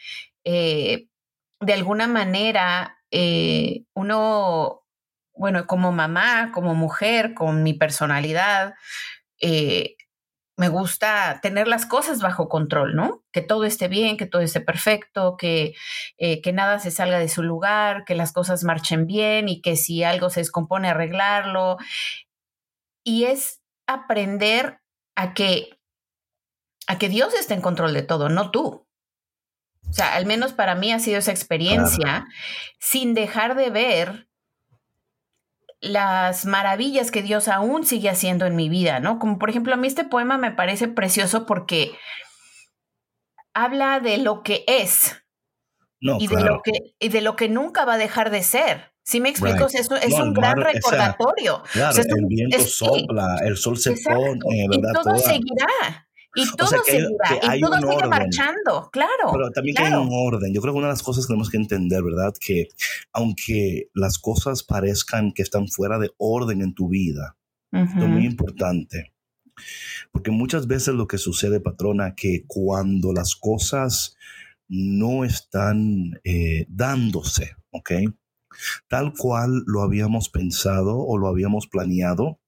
eh, 0.44 1.08
de 1.60 1.72
alguna 1.72 2.06
manera 2.06 2.98
eh, 3.10 3.84
uno, 3.94 4.82
bueno, 5.34 5.66
como 5.66 5.92
mamá, 5.92 6.52
como 6.52 6.74
mujer, 6.74 7.34
con 7.34 7.62
mi 7.62 7.74
personalidad, 7.74 8.74
eh, 9.40 9.96
me 10.58 10.68
gusta 10.68 11.40
tener 11.42 11.68
las 11.68 11.84
cosas 11.84 12.22
bajo 12.22 12.48
control, 12.48 12.96
¿no? 12.96 13.22
Que 13.30 13.42
todo 13.42 13.64
esté 13.64 13.88
bien, 13.88 14.16
que 14.16 14.26
todo 14.26 14.40
esté 14.40 14.62
perfecto, 14.62 15.36
que, 15.36 15.74
que 16.18 16.52
nada 16.54 16.78
se 16.78 16.90
salga 16.90 17.18
de 17.18 17.28
su 17.28 17.42
lugar, 17.42 18.04
que 18.06 18.14
las 18.14 18.32
cosas 18.32 18.64
marchen 18.64 19.06
bien 19.06 19.50
y 19.50 19.60
que 19.60 19.76
si 19.76 20.02
algo 20.02 20.30
se 20.30 20.40
descompone, 20.40 20.88
arreglarlo. 20.88 21.76
Y 23.04 23.24
es 23.24 23.60
aprender 23.86 24.80
a 25.14 25.34
que, 25.34 25.78
a 26.86 26.98
que 26.98 27.08
Dios 27.08 27.34
esté 27.34 27.54
en 27.54 27.60
control 27.60 27.92
de 27.94 28.02
todo, 28.02 28.28
no 28.28 28.50
tú. 28.50 28.86
O 29.88 29.92
sea, 29.92 30.14
al 30.14 30.26
menos 30.26 30.52
para 30.52 30.74
mí 30.74 30.92
ha 30.92 30.98
sido 30.98 31.18
esa 31.18 31.30
experiencia, 31.30 32.26
sin 32.80 33.14
dejar 33.14 33.54
de 33.54 33.70
ver 33.70 34.28
las 35.80 36.46
maravillas 36.46 37.10
que 37.10 37.22
Dios 37.22 37.48
aún 37.48 37.86
sigue 37.86 38.08
haciendo 38.08 38.46
en 38.46 38.56
mi 38.56 38.68
vida, 38.68 38.98
¿no? 39.00 39.18
Como 39.18 39.38
por 39.38 39.50
ejemplo, 39.50 39.74
a 39.74 39.76
mí 39.76 39.86
este 39.86 40.04
poema 40.04 40.38
me 40.38 40.50
parece 40.50 40.88
precioso 40.88 41.46
porque 41.46 41.96
habla 43.54 44.00
de 44.00 44.18
lo 44.18 44.42
que 44.42 44.64
es 44.66 45.22
y, 46.00 46.26
de 46.26 46.42
lo 46.42 46.62
que, 46.62 46.72
y 46.98 47.08
de 47.08 47.20
lo 47.20 47.36
que 47.36 47.48
nunca 47.48 47.84
va 47.84 47.94
a 47.94 47.98
dejar 47.98 48.30
de 48.30 48.42
ser. 48.42 48.92
¿Sí 49.06 49.20
me 49.20 49.28
explico? 49.28 49.66
eso 49.66 49.94
es 49.94 50.14
un 50.14 50.34
gran 50.34 50.56
recordatorio. 50.56 51.62
claro, 51.72 51.96
el 51.96 52.26
viento 52.26 52.58
sopla, 52.58 53.36
el 53.44 53.56
sol 53.56 53.78
se 53.78 53.92
pone, 53.92 54.40
Y 54.70 54.82
todo 54.82 55.16
seguirá. 55.18 56.08
Y 56.34 56.44
todo 56.56 56.82
seguirá, 56.84 57.56
y 57.56 57.60
todo 57.60 57.78
sigue 57.78 58.08
marchando, 58.08 58.90
claro. 58.90 59.30
Pero 59.32 59.50
también 59.52 59.78
hay 59.78 59.92
un 59.92 60.10
orden. 60.10 60.52
Yo 60.52 60.60
creo 60.60 60.74
que 60.74 60.78
una 60.78 60.88
de 60.88 60.94
las 60.94 61.04
cosas 61.04 61.24
que 61.24 61.28
tenemos 61.28 61.50
que 61.50 61.56
entender, 61.56 62.02
¿verdad? 62.02 62.34
Que 62.38 62.68
aunque 63.12 63.90
las 63.94 64.18
cosas 64.18 64.64
parezcan 64.64 65.32
que 65.32 65.42
están 65.42 65.68
fuera 65.68 66.00
de 66.00 66.10
orden 66.18 66.60
en 66.60 66.74
tu 66.74 66.88
vida, 66.88 67.36
es 67.72 67.94
muy 67.94 68.26
importante. 68.26 69.14
Porque 70.10 70.32
muchas 70.32 70.66
veces 70.66 70.94
lo 70.94 71.06
que 71.06 71.18
sucede, 71.18 71.60
patrona, 71.60 72.14
que 72.16 72.44
cuando 72.46 73.12
las 73.12 73.36
cosas 73.36 74.16
no 74.68 75.24
están 75.24 76.20
eh, 76.24 76.66
dándose, 76.68 77.54
¿ok? 77.70 77.92
Tal 78.88 79.12
cual 79.12 79.64
lo 79.66 79.82
habíamos 79.82 80.28
pensado 80.28 80.98
o 80.98 81.18
lo 81.18 81.28
habíamos 81.28 81.66
planeado, 81.66 82.40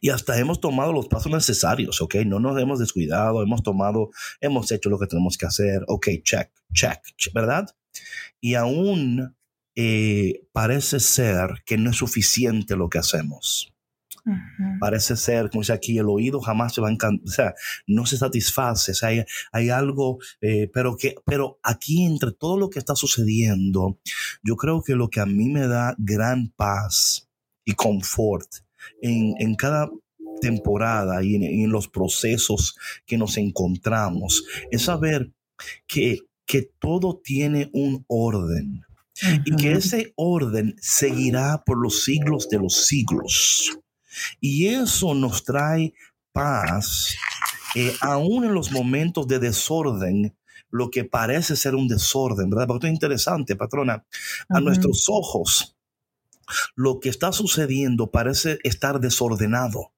y 0.00 0.10
hasta 0.10 0.38
hemos 0.38 0.60
tomado 0.60 0.92
los 0.92 1.08
pasos 1.08 1.32
necesarios, 1.32 2.00
¿ok? 2.00 2.16
No 2.26 2.40
nos 2.40 2.60
hemos 2.60 2.78
descuidado, 2.78 3.42
hemos 3.42 3.62
tomado, 3.62 4.10
hemos 4.40 4.70
hecho 4.72 4.90
lo 4.90 4.98
que 4.98 5.06
tenemos 5.06 5.36
que 5.36 5.46
hacer, 5.46 5.84
ok, 5.88 6.08
check, 6.22 6.50
check, 6.72 7.00
¿verdad? 7.32 7.66
Y 8.40 8.54
aún 8.54 9.36
eh, 9.74 10.46
parece 10.52 11.00
ser 11.00 11.62
que 11.64 11.78
no 11.78 11.90
es 11.90 11.96
suficiente 11.96 12.76
lo 12.76 12.88
que 12.88 12.98
hacemos. 12.98 13.75
Parece 14.80 15.16
ser, 15.16 15.50
como 15.50 15.62
dice 15.62 15.72
aquí, 15.72 15.98
el 15.98 16.08
oído 16.08 16.40
jamás 16.40 16.74
se 16.74 16.80
va 16.80 16.88
a 16.88 16.92
encantar, 16.92 17.26
o 17.26 17.30
sea, 17.30 17.54
no 17.86 18.06
se 18.06 18.16
satisface, 18.16 18.92
o 18.92 18.94
sea, 18.94 19.10
hay, 19.10 19.24
hay 19.52 19.70
algo, 19.70 20.18
eh, 20.40 20.68
pero, 20.72 20.96
que, 20.96 21.14
pero 21.24 21.58
aquí 21.62 22.04
entre 22.04 22.32
todo 22.32 22.58
lo 22.58 22.68
que 22.68 22.78
está 22.78 22.96
sucediendo, 22.96 24.00
yo 24.42 24.56
creo 24.56 24.82
que 24.82 24.94
lo 24.94 25.08
que 25.08 25.20
a 25.20 25.26
mí 25.26 25.48
me 25.48 25.66
da 25.66 25.94
gran 25.98 26.48
paz 26.56 27.28
y 27.64 27.74
confort 27.74 28.48
en, 29.00 29.34
en 29.38 29.54
cada 29.54 29.88
temporada 30.40 31.22
y 31.22 31.34
en, 31.36 31.70
los 31.70 31.88
procesos 31.88 32.76
que 33.06 33.18
nos 33.18 33.36
encontramos 33.36 34.44
es 34.70 34.82
saber 34.82 35.32
que, 35.86 36.20
que 36.46 36.70
todo 36.78 37.20
tiene 37.22 37.70
un 37.72 38.04
orden. 38.08 38.82
Y 39.46 39.56
que 39.56 39.72
ese 39.72 40.12
orden 40.14 40.76
seguirá 40.78 41.62
por 41.64 41.82
los 41.82 42.04
siglos 42.04 42.50
de 42.50 42.58
los 42.58 42.86
siglos. 42.86 43.78
Y 44.40 44.68
eso 44.68 45.14
nos 45.14 45.44
trae 45.44 45.94
paz, 46.32 47.16
eh, 47.74 47.94
aún 48.00 48.44
en 48.44 48.54
los 48.54 48.70
momentos 48.70 49.26
de 49.26 49.38
desorden, 49.38 50.36
lo 50.70 50.90
que 50.90 51.04
parece 51.04 51.56
ser 51.56 51.74
un 51.74 51.88
desorden, 51.88 52.50
¿verdad? 52.50 52.66
Porque 52.66 52.78
esto 52.78 52.86
es 52.88 52.92
interesante, 52.92 53.56
patrona. 53.56 54.04
A 54.48 54.60
nuestros 54.60 55.06
ojos, 55.08 55.76
lo 56.74 57.00
que 57.00 57.08
está 57.08 57.32
sucediendo 57.32 58.10
parece 58.10 58.58
estar 58.62 59.00
desordenado. 59.00 59.92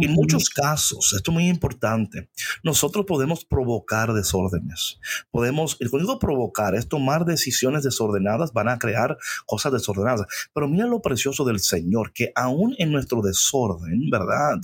En 0.00 0.12
muchos 0.12 0.50
casos, 0.50 1.12
esto 1.16 1.30
es 1.30 1.34
muy 1.34 1.48
importante, 1.48 2.30
nosotros 2.62 3.06
podemos 3.06 3.44
provocar 3.44 4.12
desórdenes. 4.12 4.98
Podemos, 5.30 5.76
el 5.80 5.90
código 5.90 6.18
provocar 6.18 6.74
es 6.74 6.88
tomar 6.88 7.24
decisiones 7.24 7.82
desordenadas, 7.82 8.52
van 8.52 8.68
a 8.68 8.78
crear 8.78 9.16
cosas 9.46 9.72
desordenadas. 9.72 10.26
Pero 10.52 10.68
mira 10.68 10.86
lo 10.86 11.02
precioso 11.02 11.44
del 11.44 11.60
Señor, 11.60 12.12
que 12.12 12.32
aún 12.34 12.74
en 12.78 12.92
nuestro 12.92 13.22
desorden, 13.22 14.10
¿verdad? 14.10 14.60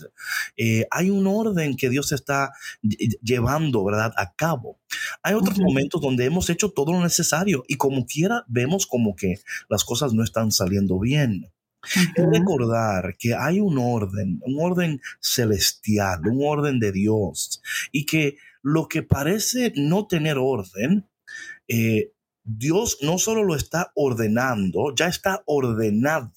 Eh, 0.56 0.86
hay 0.90 1.10
un 1.10 1.26
orden 1.26 1.76
que 1.76 1.90
Dios 1.90 2.12
está 2.12 2.52
llevando, 3.22 3.84
¿verdad? 3.84 4.12
A 4.16 4.34
cabo. 4.34 4.78
Hay 5.22 5.34
otros 5.34 5.58
momentos 5.58 6.00
donde 6.00 6.24
hemos 6.24 6.50
hecho 6.50 6.70
todo 6.70 6.92
lo 6.92 7.02
necesario 7.02 7.64
y 7.68 7.76
como 7.76 8.06
quiera 8.06 8.44
vemos 8.48 8.86
como 8.86 9.16
que 9.16 9.40
las 9.68 9.84
cosas 9.84 10.12
no 10.12 10.22
están 10.22 10.52
saliendo 10.52 10.98
bien. 10.98 11.50
Es 11.94 12.26
recordar 12.26 13.16
que 13.18 13.34
hay 13.34 13.60
un 13.60 13.78
orden, 13.78 14.40
un 14.44 14.56
orden 14.60 15.00
celestial, 15.20 16.26
un 16.26 16.40
orden 16.44 16.78
de 16.80 16.92
Dios, 16.92 17.62
y 17.92 18.06
que 18.06 18.36
lo 18.62 18.88
que 18.88 19.02
parece 19.02 19.72
no 19.76 20.06
tener 20.06 20.38
orden, 20.38 21.08
eh, 21.68 22.12
Dios 22.42 22.98
no 23.02 23.18
solo 23.18 23.44
lo 23.44 23.56
está 23.56 23.92
ordenando, 23.94 24.94
ya 24.94 25.08
está 25.08 25.42
ordenado. 25.46 26.32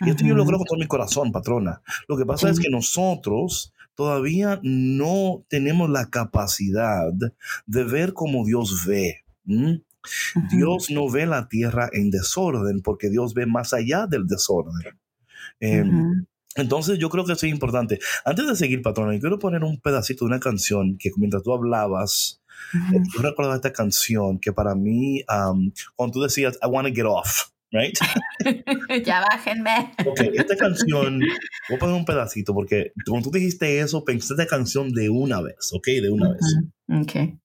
Y 0.00 0.10
esto 0.10 0.24
yo 0.24 0.34
lo 0.34 0.44
creo 0.44 0.58
con 0.58 0.66
todo 0.66 0.78
mi 0.78 0.86
corazón, 0.86 1.32
patrona. 1.32 1.82
Lo 2.06 2.16
que 2.16 2.26
pasa 2.26 2.50
es 2.50 2.60
que 2.60 2.70
nosotros 2.70 3.72
todavía 3.94 4.60
no 4.62 5.44
tenemos 5.48 5.90
la 5.90 6.08
capacidad 6.08 7.10
de 7.66 7.84
ver 7.84 8.12
como 8.12 8.44
Dios 8.44 8.84
ve. 8.86 9.24
Dios 10.50 10.90
no 10.90 11.10
ve 11.10 11.26
la 11.26 11.48
tierra 11.48 11.88
en 11.92 12.10
desorden 12.10 12.80
porque 12.82 13.10
Dios 13.10 13.34
ve 13.34 13.46
más 13.46 13.72
allá 13.72 14.06
del 14.06 14.26
desorden. 14.26 14.98
Em, 15.60 16.26
entonces 16.54 16.98
yo 16.98 17.08
creo 17.08 17.24
que 17.24 17.32
eso 17.32 17.46
es 17.46 17.52
importante. 17.52 17.98
Antes 18.24 18.46
de 18.46 18.56
seguir, 18.56 18.82
patrona, 18.82 19.14
yo 19.14 19.20
quiero 19.20 19.38
poner 19.38 19.64
un 19.64 19.80
pedacito 19.80 20.24
de 20.24 20.30
una 20.30 20.40
canción 20.40 20.96
que 20.98 21.10
mientras 21.16 21.42
tú 21.42 21.52
hablabas, 21.52 22.42
eh, 22.74 23.00
yo 23.14 23.22
recuerdo 23.22 23.54
esta 23.54 23.72
canción 23.72 24.38
que 24.38 24.52
para 24.52 24.74
mí, 24.74 25.22
cuando 25.94 26.12
tú 26.12 26.22
decías, 26.22 26.58
I 26.62 26.66
want 26.66 26.88
to 26.88 26.94
get 26.94 27.04
off, 27.04 27.50
right? 27.70 27.96
ya 29.06 29.20
bájenme. 29.20 29.92
Ok, 30.04 30.20
esta 30.34 30.56
canción, 30.56 31.20
voy 31.68 31.76
a 31.76 31.78
poner 31.78 31.94
un 31.94 32.04
pedacito 32.04 32.52
porque 32.54 32.92
cuando 33.06 33.30
tú 33.30 33.38
dijiste 33.38 33.80
eso, 33.80 34.04
pensé 34.04 34.34
esta 34.34 34.46
canción 34.46 34.92
de 34.92 35.08
una 35.08 35.40
vez, 35.40 35.70
ok, 35.72 35.86
de 35.86 36.10
una 36.10 36.30
vez. 36.30 36.42
Ok. 36.88 37.38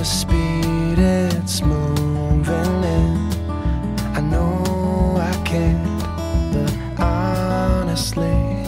The 0.00 0.06
speed 0.06 0.98
it's 0.98 1.60
moving 1.60 2.84
in. 2.96 3.12
I 4.16 4.22
know 4.22 5.18
I 5.20 5.32
can't, 5.44 6.00
but 6.54 6.72
honestly, 6.98 8.64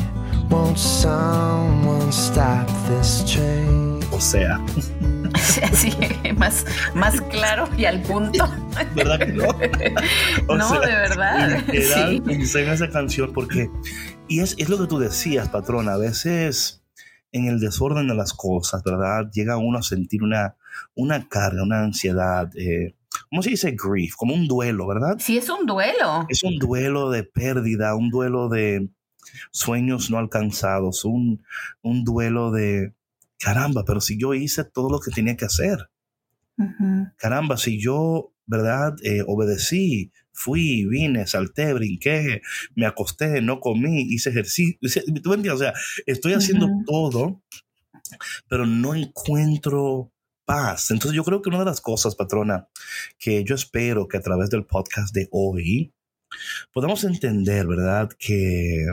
won't 0.51 0.79
someone 0.79 2.13
stop 2.13 2.69
this 2.87 3.25
train? 3.25 4.05
O 4.13 4.21
sea. 4.21 4.61
Así, 5.63 5.91
más, 6.37 6.67
más 6.95 7.19
claro 7.23 7.67
y 7.79 7.87
al 7.87 8.03
punto. 8.03 8.47
¿Verdad 8.95 9.19
que 9.21 9.33
no? 9.33 9.47
no, 10.55 10.81
de 10.81 10.87
verdad. 10.87 11.65
sí. 11.73 12.23
en 12.27 12.69
esa 12.69 12.91
canción 12.91 13.33
porque, 13.33 13.71
y 14.29 14.41
es, 14.41 14.55
es 14.59 14.69
lo 14.69 14.77
que 14.77 14.87
tú 14.87 14.99
decías, 14.99 15.49
patrona, 15.49 15.95
a 15.95 15.99
veces 15.99 16.83
en 17.33 17.47
el 17.47 17.59
desorden 17.59 18.09
de 18.09 18.15
las 18.15 18.35
cosas, 18.35 18.83
¿verdad? 18.85 19.31
Llega 19.33 19.57
uno 19.57 19.79
a 19.79 19.83
sentir 19.83 20.23
una, 20.23 20.57
una 20.95 21.29
carga, 21.29 21.63
una 21.63 21.83
ansiedad, 21.83 22.51
eh, 22.57 22.95
¿cómo 23.31 23.43
se 23.43 23.51
dice 23.51 23.77
grief? 23.77 24.15
Como 24.17 24.35
un 24.35 24.47
duelo, 24.47 24.87
¿verdad? 24.87 25.17
Sí, 25.19 25.39
es 25.39 25.49
un 25.49 25.67
duelo. 25.67 26.27
Es 26.29 26.43
un 26.43 26.59
duelo 26.59 27.11
de 27.11 27.25
pérdida, 27.25 27.95
un 27.95 28.11
duelo 28.11 28.49
de 28.49 28.89
sueños 29.51 30.11
no 30.11 30.19
alcanzados, 30.19 31.05
un, 31.05 31.43
un 31.83 32.05
duelo 32.05 32.51
de, 32.51 32.93
caramba, 33.43 33.85
pero 33.85 34.01
si 34.01 34.19
yo 34.19 34.35
hice 34.35 34.65
todo 34.65 34.89
lo 34.89 35.01
que 35.01 35.11
tenía 35.11 35.37
que 35.37 35.45
hacer. 35.45 35.91
Caramba, 37.17 37.57
si 37.57 37.81
yo, 37.81 38.33
¿verdad? 38.47 38.95
Eh, 39.03 39.25
obedecí, 39.27 40.13
fui, 40.33 40.87
vine, 40.87 41.27
salté, 41.27 41.73
brinqué, 41.73 42.41
me 42.77 42.87
acosté, 42.87 43.43
no 43.43 43.59
comí, 43.59 44.03
hice 44.03 44.31
ejercicio. 44.31 44.79
¿Tú 45.23 45.35
entiendes? 45.35 45.53
O 45.53 45.59
sea, 45.59 45.73
estoy 46.07 46.35
haciendo 46.35 46.69
todo, 46.87 47.43
pero 48.49 48.65
no 48.65 48.95
encuentro 48.95 50.12
paz. 50.45 50.91
Entonces 50.91 51.17
yo 51.17 51.25
creo 51.25 51.43
que 51.43 51.49
una 51.49 51.61
de 51.61 51.65
las 51.65 51.81
cosas, 51.81 52.15
patrona, 52.15 52.69
que 53.19 53.45
yo 53.45 53.55
espero 53.55 54.09
que 54.09 54.19
a 54.19 54.23
través 54.23 54.51
del 54.51 54.65
podcast 54.65 55.15
de 55.15 55.29
hoy 55.31 55.93
podamos 56.73 57.05
entender, 57.05 57.67
¿verdad? 57.67 58.11
Que, 58.19 58.87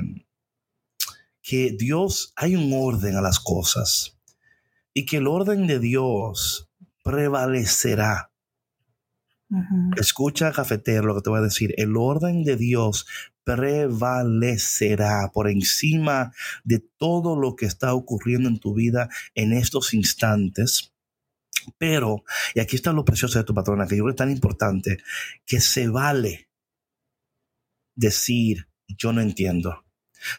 que 1.42 1.76
Dios, 1.78 2.34
hay 2.36 2.56
un 2.56 2.72
orden 2.74 3.16
a 3.16 3.22
las 3.22 3.40
cosas 3.40 4.18
y 4.94 5.06
que 5.06 5.18
el 5.18 5.28
orden 5.28 5.68
de 5.68 5.80
Dios 5.80 6.70
prevalecerá. 7.04 8.32
Escucha, 9.98 10.52
cafetero, 10.52 11.08
lo 11.08 11.16
que 11.16 11.22
te 11.22 11.30
voy 11.32 11.40
a 11.40 11.44
decir. 11.44 11.74
El 11.78 11.98
orden 11.98 12.44
de 12.44 12.56
Dios 12.56 13.08
prevalecerá 13.44 15.32
por 15.34 15.50
encima 15.50 16.32
de 16.64 16.80
todo 16.98 17.36
lo 17.36 17.56
que 17.56 17.66
está 17.66 17.96
ocurriendo 17.96 18.48
en 18.48 18.60
tu 18.60 18.76
vida 18.76 19.10
en 19.34 19.54
estos 19.54 19.96
instantes. 19.96 20.94
Pero, 21.78 22.24
y 22.54 22.60
aquí 22.60 22.76
está 22.76 22.92
lo 22.92 23.06
precioso 23.06 23.40
de 23.40 23.46
tu 23.46 23.54
patrona, 23.54 23.88
que 23.88 23.96
yo 23.96 24.04
creo 24.04 24.14
que 24.14 24.18
es 24.18 24.28
tan 24.28 24.32
importante, 24.32 24.98
que 25.46 25.60
se 25.60 25.88
vale 25.88 26.50
decir, 27.96 28.68
yo 28.88 29.14
no 29.14 29.22
entiendo. 29.22 29.86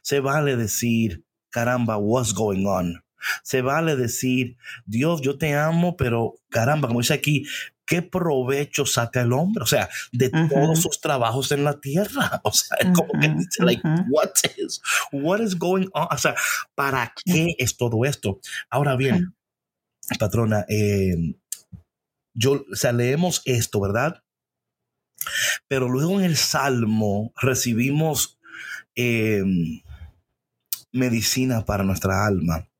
Se 0.03 0.21
vale 0.21 0.57
decir, 0.57 1.25
caramba, 1.51 1.97
what's 1.97 2.33
going 2.35 2.65
on? 2.67 3.05
Se 3.43 3.63
vale 3.63 3.97
decir, 3.97 4.57
Dios, 4.87 5.21
yo 5.21 5.37
te 5.37 5.55
amo, 5.55 5.97
pero 5.97 6.37
caramba, 6.49 6.89
como 6.89 7.01
dice 7.01 7.15
aquí, 7.15 7.45
¿qué 7.91 8.03
provecho 8.03 8.87
saca 8.87 9.21
el 9.21 9.33
hombre? 9.33 9.63
O 9.63 9.67
sea, 9.67 9.89
de 10.13 10.31
todos 10.31 10.81
sus 10.81 11.01
trabajos 11.01 11.53
en 11.53 11.65
la 11.65 11.81
tierra. 11.81 12.41
O 12.45 12.53
sea, 12.53 12.77
es 12.81 12.89
como 12.93 13.21
que 13.21 13.29
dice, 13.29 13.65
like, 13.65 13.83
what 14.09 14.31
is, 14.57 14.81
what 15.13 15.41
is 15.41 15.59
going 15.59 15.89
on? 15.93 16.07
O 16.11 16.19
sea, 16.19 16.35
¿para 16.75 17.13
qué 17.25 17.55
es 17.59 17.77
todo 17.77 18.05
esto? 18.05 18.41
Ahora 18.71 18.97
bien, 18.97 19.35
patrona, 20.19 20.65
eh, 20.69 21.37
yo, 22.35 22.65
o 22.71 22.77
sea, 22.77 22.93
leemos 22.93 23.43
esto, 23.45 23.81
¿verdad? 23.81 24.23
Pero 25.69 25.89
luego 25.89 26.19
en 26.19 26.25
el 26.25 26.37
Salmo 26.37 27.33
recibimos 27.41 28.39
eh, 28.95 29.43
medicina 30.93 31.65
para 31.65 31.85
nuestra 31.85 32.27
alma 32.27 32.71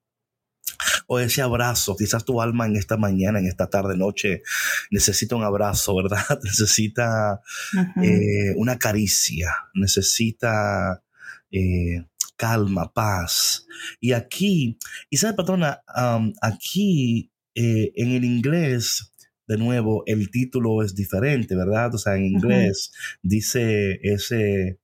o 1.07 1.19
ese 1.19 1.43
abrazo. 1.43 1.97
Quizás 1.97 2.25
tu 2.25 2.41
alma 2.41 2.67
en 2.67 2.77
esta 2.77 2.97
mañana, 2.97 3.41
en 3.41 3.47
esta 3.47 3.69
tarde, 3.69 3.97
noche, 3.97 4.43
necesita 4.93 5.35
un 5.35 5.43
abrazo, 5.43 5.97
¿verdad? 5.97 6.25
Necesita 6.45 7.41
eh, 8.03 8.55
una 8.57 8.79
caricia, 8.79 9.53
necesita 9.75 11.03
eh, 11.51 12.07
calma, 12.41 12.91
paz. 12.91 13.67
Y 14.01 14.13
aquí, 14.13 14.79
y 15.11 15.19
sabes, 15.19 15.37
patrona, 15.37 15.83
aquí 16.41 17.31
eh, 17.55 17.93
en 17.95 18.13
el 18.13 18.25
inglés, 18.25 19.13
de 19.47 19.59
nuevo, 19.59 20.05
el 20.07 20.31
título 20.31 20.83
es 20.83 20.95
diferente, 20.95 21.55
¿verdad? 21.55 21.95
O 21.95 21.99
sea, 21.99 22.17
en 22.17 22.25
inglés 22.25 22.93
dice 23.23 24.01
ese 24.03 24.79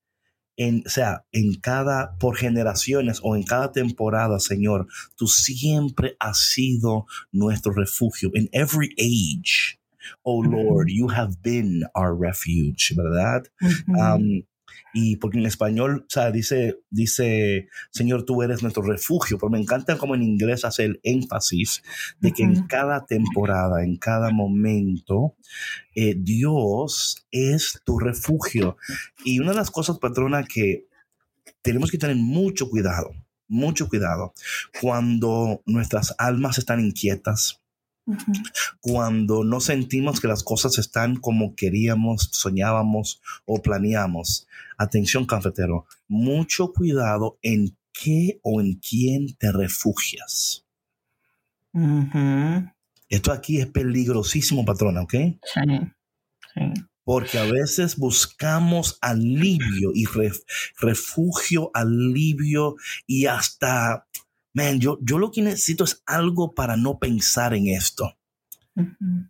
en, 0.59 0.83
o 0.87 0.89
sea, 0.91 1.25
en 1.33 1.55
cada, 1.55 2.17
por 2.19 2.37
generaciones 2.37 3.21
o 3.23 3.37
en 3.37 3.43
cada 3.43 3.73
temporada, 3.73 4.39
Señor, 4.39 4.87
tú 5.15 5.27
siempre 5.27 6.17
has 6.19 6.39
sido 6.39 7.07
nuestro 7.33 7.73
refugio. 7.73 8.31
In 8.35 8.49
every 8.53 8.95
age, 8.99 9.79
oh 10.23 10.43
Lord, 10.43 10.89
you 10.89 11.11
have 11.11 11.37
been 11.43 11.85
our 11.95 12.15
refuge, 12.15 12.95
¿verdad? 12.95 13.45
Y 14.99 15.17
porque 15.17 15.39
en 15.39 15.45
español, 15.45 16.07
o 16.07 16.09
sea, 16.09 16.31
dice, 16.31 16.79
dice, 16.89 17.69
Señor, 17.91 18.25
tú 18.25 18.43
eres 18.43 18.63
nuestro 18.63 18.83
refugio, 18.83 19.37
pero 19.37 19.51
me 19.51 19.61
encanta 19.61 19.99
como 19.99 20.15
en 20.15 20.23
inglés 20.23 20.65
hace 20.65 20.85
el 20.85 21.01
énfasis 21.03 21.83
de 22.19 22.33
que 22.33 22.45
en 22.45 22.67
cada 22.67 23.05
temporada, 23.05 23.85
en 23.85 23.99
cada 23.99 24.31
momento, 24.31 25.37
eh, 25.95 26.15
Dios 26.17 27.27
es 27.31 27.83
tu 27.85 27.99
refugio. 27.99 28.79
Y 29.23 29.39
una 29.39 29.51
de 29.51 29.59
las 29.59 29.71
cosas, 29.71 29.99
patrona, 29.99 30.45
que 30.45 30.87
tenemos 31.61 31.91
que 31.91 31.99
tener 31.99 32.17
mucho 32.17 32.71
cuidado, 32.71 33.11
mucho 33.49 33.91
cuidado, 33.91 34.33
cuando 34.81 35.61
nuestras 35.67 36.15
almas 36.17 36.57
están 36.57 36.81
inquietas, 36.81 37.61
cuando 38.81 39.45
no 39.45 39.61
sentimos 39.61 40.21
que 40.21 40.29
las 40.29 40.43
cosas 40.43 40.79
están 40.79 41.17
como 41.17 41.55
queríamos, 41.55 42.29
soñábamos 42.33 43.21
o 43.45 43.61
planeamos. 43.61 44.47
Atención, 44.79 45.27
cafetero, 45.27 45.87
mucho 46.09 46.73
cuidado 46.73 47.39
en 47.43 47.77
qué 47.93 48.41
o 48.43 48.61
en 48.61 48.75
quién 48.75 49.37
te 49.37 49.53
refugias. 49.53 50.65
Esto 53.09 53.33
aquí 53.33 53.61
es 53.61 53.67
peligrosísimo, 53.67 54.65
patrona, 54.65 55.03
¿ok? 55.03 55.15
Sí. 55.43 55.61
Porque 57.05 57.39
a 57.39 57.45
veces 57.45 57.97
buscamos 57.97 58.99
alivio 59.01 59.93
y 59.95 60.07
refugio, 60.81 61.71
alivio 61.73 62.77
y 63.07 63.27
hasta 63.27 64.09
man, 64.57 64.81
yo, 64.81 64.99
yo 65.03 65.19
lo 65.19 65.31
que 65.31 65.43
necesito 65.43 65.85
es 65.85 66.03
algo 66.07 66.55
para 66.55 66.79
no 66.79 66.99
pensar 66.99 67.53
en 67.53 67.69
esto. 67.69 68.17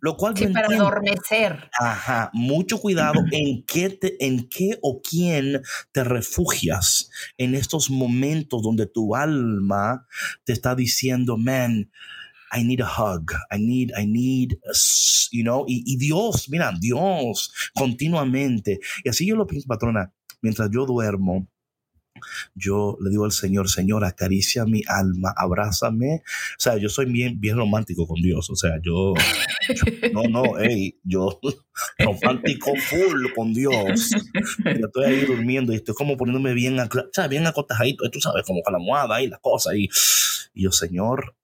Lo 0.01 0.15
cual 0.15 0.37
sí, 0.37 0.47
para 0.47 0.67
adormecer. 0.67 1.69
Ajá, 1.79 2.29
mucho 2.33 2.79
cuidado 2.79 3.21
en 3.31 3.63
qué, 3.65 3.89
te, 3.89 4.25
en 4.25 4.47
qué 4.47 4.77
o 4.81 5.01
quién 5.01 5.61
te 5.91 6.03
refugias 6.03 7.09
en 7.37 7.55
estos 7.55 7.89
momentos 7.89 8.61
donde 8.61 8.87
tu 8.87 9.15
alma 9.15 10.05
te 10.45 10.53
está 10.53 10.75
diciendo, 10.75 11.37
man, 11.37 11.91
I 12.53 12.63
need 12.63 12.81
a 12.81 12.89
hug, 12.89 13.31
I 13.51 13.59
need, 13.59 13.91
I 13.97 14.05
need, 14.05 14.57
you 15.31 15.43
know, 15.43 15.65
y, 15.67 15.83
y 15.85 15.97
Dios, 15.97 16.47
mira, 16.49 16.73
Dios, 16.79 17.53
continuamente. 17.73 18.79
Y 19.03 19.09
así 19.09 19.25
yo 19.25 19.35
lo 19.35 19.47
pienso, 19.47 19.67
patrona, 19.67 20.13
mientras 20.41 20.69
yo 20.71 20.85
duermo, 20.85 21.47
yo 22.55 22.97
le 23.01 23.09
digo 23.09 23.25
al 23.25 23.31
Señor, 23.31 23.69
Señor, 23.69 24.05
acaricia 24.05 24.65
mi 24.65 24.81
alma, 24.87 25.33
abrázame. 25.35 26.23
O 26.25 26.59
sea, 26.59 26.77
yo 26.77 26.89
soy 26.89 27.05
bien, 27.05 27.39
bien 27.39 27.57
romántico 27.57 28.07
con 28.07 28.21
Dios. 28.21 28.49
O 28.49 28.55
sea, 28.55 28.79
yo, 28.83 29.13
no, 30.13 30.23
no, 30.23 30.57
hey, 30.59 30.99
yo 31.03 31.39
romántico 31.99 32.71
full 32.75 33.33
con 33.35 33.53
Dios. 33.53 34.11
Yo 34.65 34.85
estoy 34.87 35.05
ahí 35.05 35.25
durmiendo 35.25 35.73
y 35.73 35.77
estoy 35.77 35.95
como 35.95 36.17
poniéndome 36.17 36.53
bien, 36.53 36.79
o 36.79 36.87
sea, 37.11 37.27
bien 37.27 37.45
acotadito, 37.47 38.09
tú 38.09 38.19
sabes, 38.19 38.43
como 38.45 38.61
con 38.61 38.73
la 38.73 38.79
almohada 38.79 39.21
y 39.21 39.27
la 39.27 39.37
cosa. 39.37 39.75
Y, 39.75 39.89
y 40.53 40.63
yo, 40.63 40.71
Señor, 40.71 41.35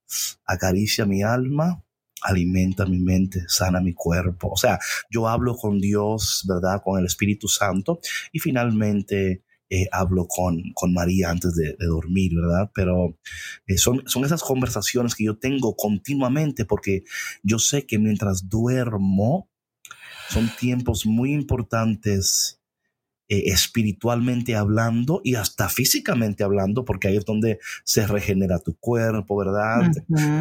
acaricia 0.45 1.05
mi 1.05 1.23
alma, 1.23 1.83
alimenta 2.21 2.85
mi 2.85 2.99
mente, 2.99 3.43
sana 3.47 3.79
mi 3.81 3.93
cuerpo. 3.93 4.51
O 4.51 4.57
sea, 4.57 4.79
yo 5.09 5.27
hablo 5.27 5.55
con 5.55 5.79
Dios, 5.79 6.43
¿verdad? 6.47 6.81
Con 6.83 6.99
el 6.99 7.05
Espíritu 7.05 7.47
Santo 7.47 7.99
y 8.31 8.39
finalmente 8.39 9.43
eh, 9.73 9.87
hablo 9.91 10.27
con, 10.27 10.61
con 10.75 10.93
María 10.93 11.31
antes 11.31 11.55
de, 11.55 11.75
dormir, 11.79 12.35
¿verdad? 12.35 12.69
Pero 12.75 13.17
eh, 13.65 13.79
son, 13.79 14.03
son 14.05 14.23
esas 14.23 14.43
conversaciones 14.43 15.15
que 15.15 15.23
yo 15.23 15.39
tengo 15.39 15.75
continuamente 15.75 16.63
porque 16.63 17.05
yo 17.41 17.57
sé 17.57 17.87
que 17.87 17.97
mientras 17.97 18.49
duermo 18.49 19.49
son 20.29 20.47
tiempos 20.59 21.07
muy 21.07 21.33
importantes 21.33 22.61
eh, 23.33 23.51
espiritualmente 23.51 24.55
hablando 24.55 25.19
y 25.23 25.33
hasta 25.33 25.67
físicamente 25.67 26.43
hablando, 26.43 26.85
porque 26.85 27.07
ahí 27.07 27.17
es 27.17 27.25
donde 27.25 27.57
se 27.83 28.05
regenera 28.05 28.59
tu 28.59 28.75
cuerpo, 28.75 29.35
¿verdad? 29.37 29.91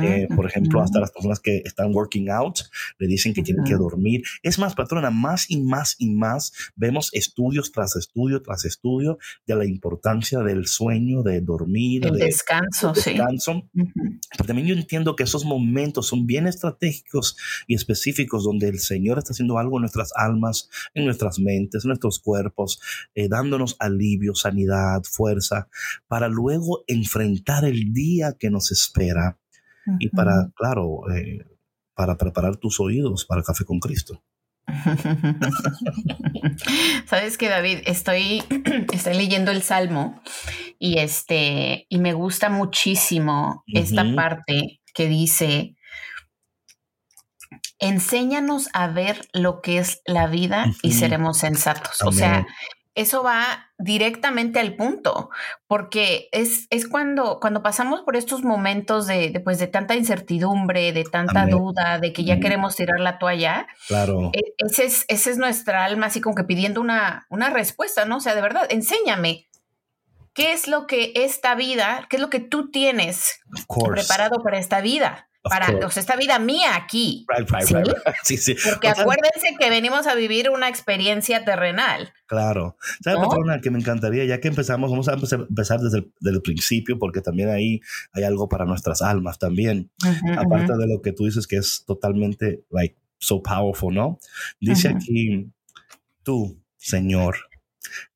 Eh, 0.03 0.29
por 0.37 0.45
ejemplo, 0.45 0.83
hasta 0.83 1.01
las 1.01 1.11
personas 1.11 1.41
que 1.41 1.63
están 1.65 1.95
working 1.95 2.29
out 2.29 2.59
le 2.99 3.07
dicen 3.07 3.33
que 3.33 3.43
tienen 3.43 3.65
que 3.65 3.77
dormir. 3.77 4.25
Es 4.43 4.59
más, 4.59 4.75
patrona, 4.75 5.11
más 5.11 5.51
y 5.51 5.63
más 5.63 5.97
y 5.99 6.11
más 6.11 6.53
vemos 6.77 7.09
estudios 7.15 7.73
tras 7.73 7.97
estudio 7.97 8.43
tras 8.43 8.67
estudio 8.67 9.17
de 9.47 9.57
la 9.57 9.65
importancia 9.65 10.41
del 10.41 10.67
sueño, 10.67 11.23
de 11.23 11.41
dormir, 11.41 12.07
el 12.07 12.19
descanso, 12.19 12.93
descanso. 12.93 13.71
Pero 13.73 14.45
también 14.45 14.69
yo 14.69 14.75
entiendo 14.75 15.17
que 15.17 15.23
esos 15.23 15.47
momentos 15.47 16.09
son 16.09 16.27
bien 16.27 16.47
estratégicos 16.47 17.39
y 17.67 17.75
específicos 17.75 18.45
donde 18.45 18.69
el 18.69 18.81
Señor 18.81 19.17
está 19.17 19.33
haciendo 19.33 19.57
algo 19.57 19.79
en 19.79 19.83
nuestras 19.83 20.13
almas, 20.15 20.69
en 20.93 21.07
nuestras 21.07 21.39
mentes, 21.39 21.85
en 21.85 21.89
nuestros 21.89 22.19
cuerpos 22.19 22.82
eh, 23.14 23.29
dándonos 23.29 23.77
alivio, 23.79 24.35
sanidad, 24.35 25.03
fuerza, 25.05 25.68
para 26.09 26.29
luego 26.29 26.85
enfrentar 26.87 27.64
el 27.64 27.92
día 27.92 28.37
que 28.38 28.51
nos 28.51 28.73
espera 28.73 29.38
y 29.99 30.11
para, 30.11 30.51
claro, 30.55 31.11
eh, 31.12 31.45
para 31.95 32.16
preparar 32.16 32.57
tus 32.57 32.81
oídos 32.81 33.25
para 33.25 33.40
el 33.40 33.45
café 33.45 33.64
con 33.64 33.81
Cristo. 33.81 34.23
Sabes 37.07 37.37
que 37.37 37.49
David, 37.49 37.79
estoy, 37.85 38.45
estoy 38.92 39.14
leyendo 39.14 39.51
el 39.51 39.62
Salmo 39.62 40.23
y 40.79 40.99
este 40.99 41.87
y 41.88 41.99
me 41.99 42.12
gusta 42.12 42.49
muchísimo 42.49 43.64
esta 43.66 44.05
parte 44.14 44.81
que 44.95 45.09
dice 45.09 45.75
enséñanos 47.83 48.71
a 48.73 48.87
ver 48.87 49.29
lo 49.33 49.61
que 49.61 49.79
es 49.79 50.01
la 50.07 50.27
vida 50.29 50.66
y 50.83 50.92
seremos 50.92 51.38
sensatos. 51.38 52.01
O 52.03 52.12
sea, 52.12 52.47
eso 52.95 53.23
va 53.23 53.73
directamente 53.79 54.61
al 54.61 54.77
punto, 54.77 55.31
porque 55.66 56.29
es, 56.31 56.68
es 56.71 56.87
cuando, 56.87 57.40
cuando 57.40 57.62
pasamos 57.62 58.03
por 58.03 58.16
estos 58.16 58.45
momentos 58.45 59.09
de, 59.09 59.40
pues, 59.42 59.59
de 59.59 59.66
tanta 59.66 59.97
incertidumbre, 59.97 60.92
de 60.92 61.05
tanta 61.05 61.47
duda, 61.47 61.99
de 61.99 62.12
que 62.12 62.25
ya 62.25 62.38
queremos 62.38 62.77
tirar 62.77 63.01
la 63.01 63.18
toalla. 63.18 63.66
Claro. 63.88 64.31
E, 64.33 64.55
ese 64.59 64.85
es, 64.85 65.05
ese 65.09 65.31
es 65.33 65.38
nuestra 65.38 65.85
alma 65.85 66.07
así 66.07 66.21
como 66.21 66.37
que 66.37 66.45
pidiendo 66.45 66.81
una, 66.81 67.27
una 67.31 67.51
respuesta, 67.51 68.05
¿no? 68.05 68.18
O 68.18 68.21
sea, 68.21 68.35
de 68.35 68.42
verdad, 68.42 68.66
enséñame. 68.71 69.49
¿Qué 70.35 70.53
es 70.53 70.68
lo 70.68 70.87
que 70.87 71.12
esta 71.14 71.55
vida, 71.55 72.07
qué 72.09 72.16
es 72.16 72.23
lo 72.23 72.31
que 72.31 72.40
tú 72.40 72.71
tienes 72.71 73.40
preparado 73.68 74.42
para 74.42 74.59
esta 74.59 74.81
vida? 74.81 75.29
Para 75.43 75.67
esta 75.97 76.17
vida 76.17 76.39
mía 76.39 76.77
aquí. 76.77 77.27
¿sí? 78.25 78.37
sí, 78.37 78.55
Porque 78.65 78.89
acuérdense 78.89 79.57
que 79.59 79.71
venimos 79.71 80.07
a 80.07 80.15
vivir 80.15 80.51
una 80.51 80.69
experiencia 80.69 81.45
terrenal. 81.45 82.13
Claro. 82.27 82.77
¿Sabes, 83.03 83.21
patrona, 83.21 83.61
que 83.61 83.71
me 83.71 83.79
encantaría, 83.79 84.25
ya 84.25 84.41
que 84.41 84.49
empezamos, 84.49 84.91
vamos 84.91 85.09
a 85.09 85.15
empezar 85.15 85.81
desde 85.81 86.07
el 86.23 86.43
principio, 86.43 86.99
porque 86.99 87.21
también 87.21 87.51
ahí 87.51 87.81
hay 88.13 88.23
algo 88.23 88.49
para 88.49 88.65
nuestras 88.65 89.03
almas 89.03 89.39
también. 89.39 89.91
Aparte 90.37 90.77
de 90.77 90.87
lo 90.87 91.03
que 91.03 91.13
tú 91.13 91.25
dices 91.25 91.47
que 91.47 91.57
es 91.57 91.85
totalmente, 91.85 92.65
like, 92.71 92.97
so 93.19 93.43
powerful, 93.43 93.95
¿no? 93.95 94.19
Dice 94.61 94.89
aquí, 94.89 95.51
tú, 96.23 96.61
Señor, 96.77 97.37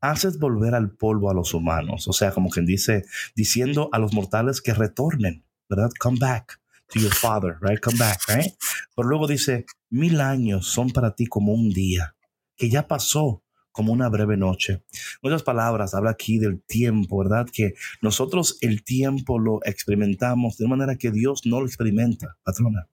haces 0.01 0.39
volver 0.39 0.75
al 0.75 0.91
polvo 0.91 1.31
a 1.31 1.35
los 1.35 1.55
humanos. 1.55 2.07
O 2.09 2.13
sea, 2.13 2.31
como 2.31 2.51
quien 2.51 2.67
dice, 2.67 3.05
diciendo 3.35 3.89
a 3.93 3.99
los 3.99 4.13
mortales 4.13 4.61
que 4.61 4.75
retornen, 4.75 5.45
¿verdad? 5.69 5.91
Come 5.99 6.19
back 6.21 6.61
to 6.93 7.01
your 7.01 7.15
father, 7.15 7.59
right? 7.61 7.81
Come 7.81 7.99
back, 7.99 8.21
right? 8.29 8.53
Pero 8.95 9.09
luego 9.09 9.27
dice, 9.27 9.67
mil 9.91 10.21
años 10.21 10.67
son 10.67 10.91
para 10.91 11.15
ti 11.15 11.27
como 11.27 11.53
un 11.53 11.71
día, 11.71 12.17
que 12.57 12.69
ya 12.69 12.87
pasó 12.87 13.43
como 13.77 13.93
una 13.93 14.09
breve 14.09 14.39
noche. 14.39 14.85
En 15.23 15.29
otras 15.29 15.43
palabras, 15.43 15.95
habla 15.95 16.11
aquí 16.11 16.39
del 16.39 16.63
tiempo, 16.63 17.19
¿verdad? 17.19 17.47
Que 17.53 17.75
nosotros 18.01 18.57
el 18.63 18.83
tiempo 18.83 19.39
lo 19.39 19.61
experimentamos 19.65 20.57
de 20.57 20.67
manera 20.67 20.97
que 20.97 21.11
Dios 21.11 21.43
no 21.45 21.61
lo 21.61 21.67
experimenta, 21.67 22.39
patrona. 22.43 22.89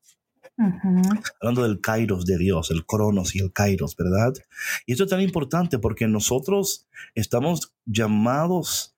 Hablando 1.41 1.63
del 1.63 1.79
kairos 1.79 2.25
de 2.25 2.37
Dios, 2.37 2.69
el 2.69 2.85
cronos 2.85 3.33
y 3.33 3.39
el 3.39 3.53
kairos, 3.53 3.95
¿verdad? 3.95 4.33
Y 4.85 4.91
esto 4.91 5.05
es 5.05 5.09
tan 5.09 5.21
importante 5.21 5.79
porque 5.79 6.07
nosotros 6.07 6.87
estamos 7.15 7.73
llamados 7.85 8.95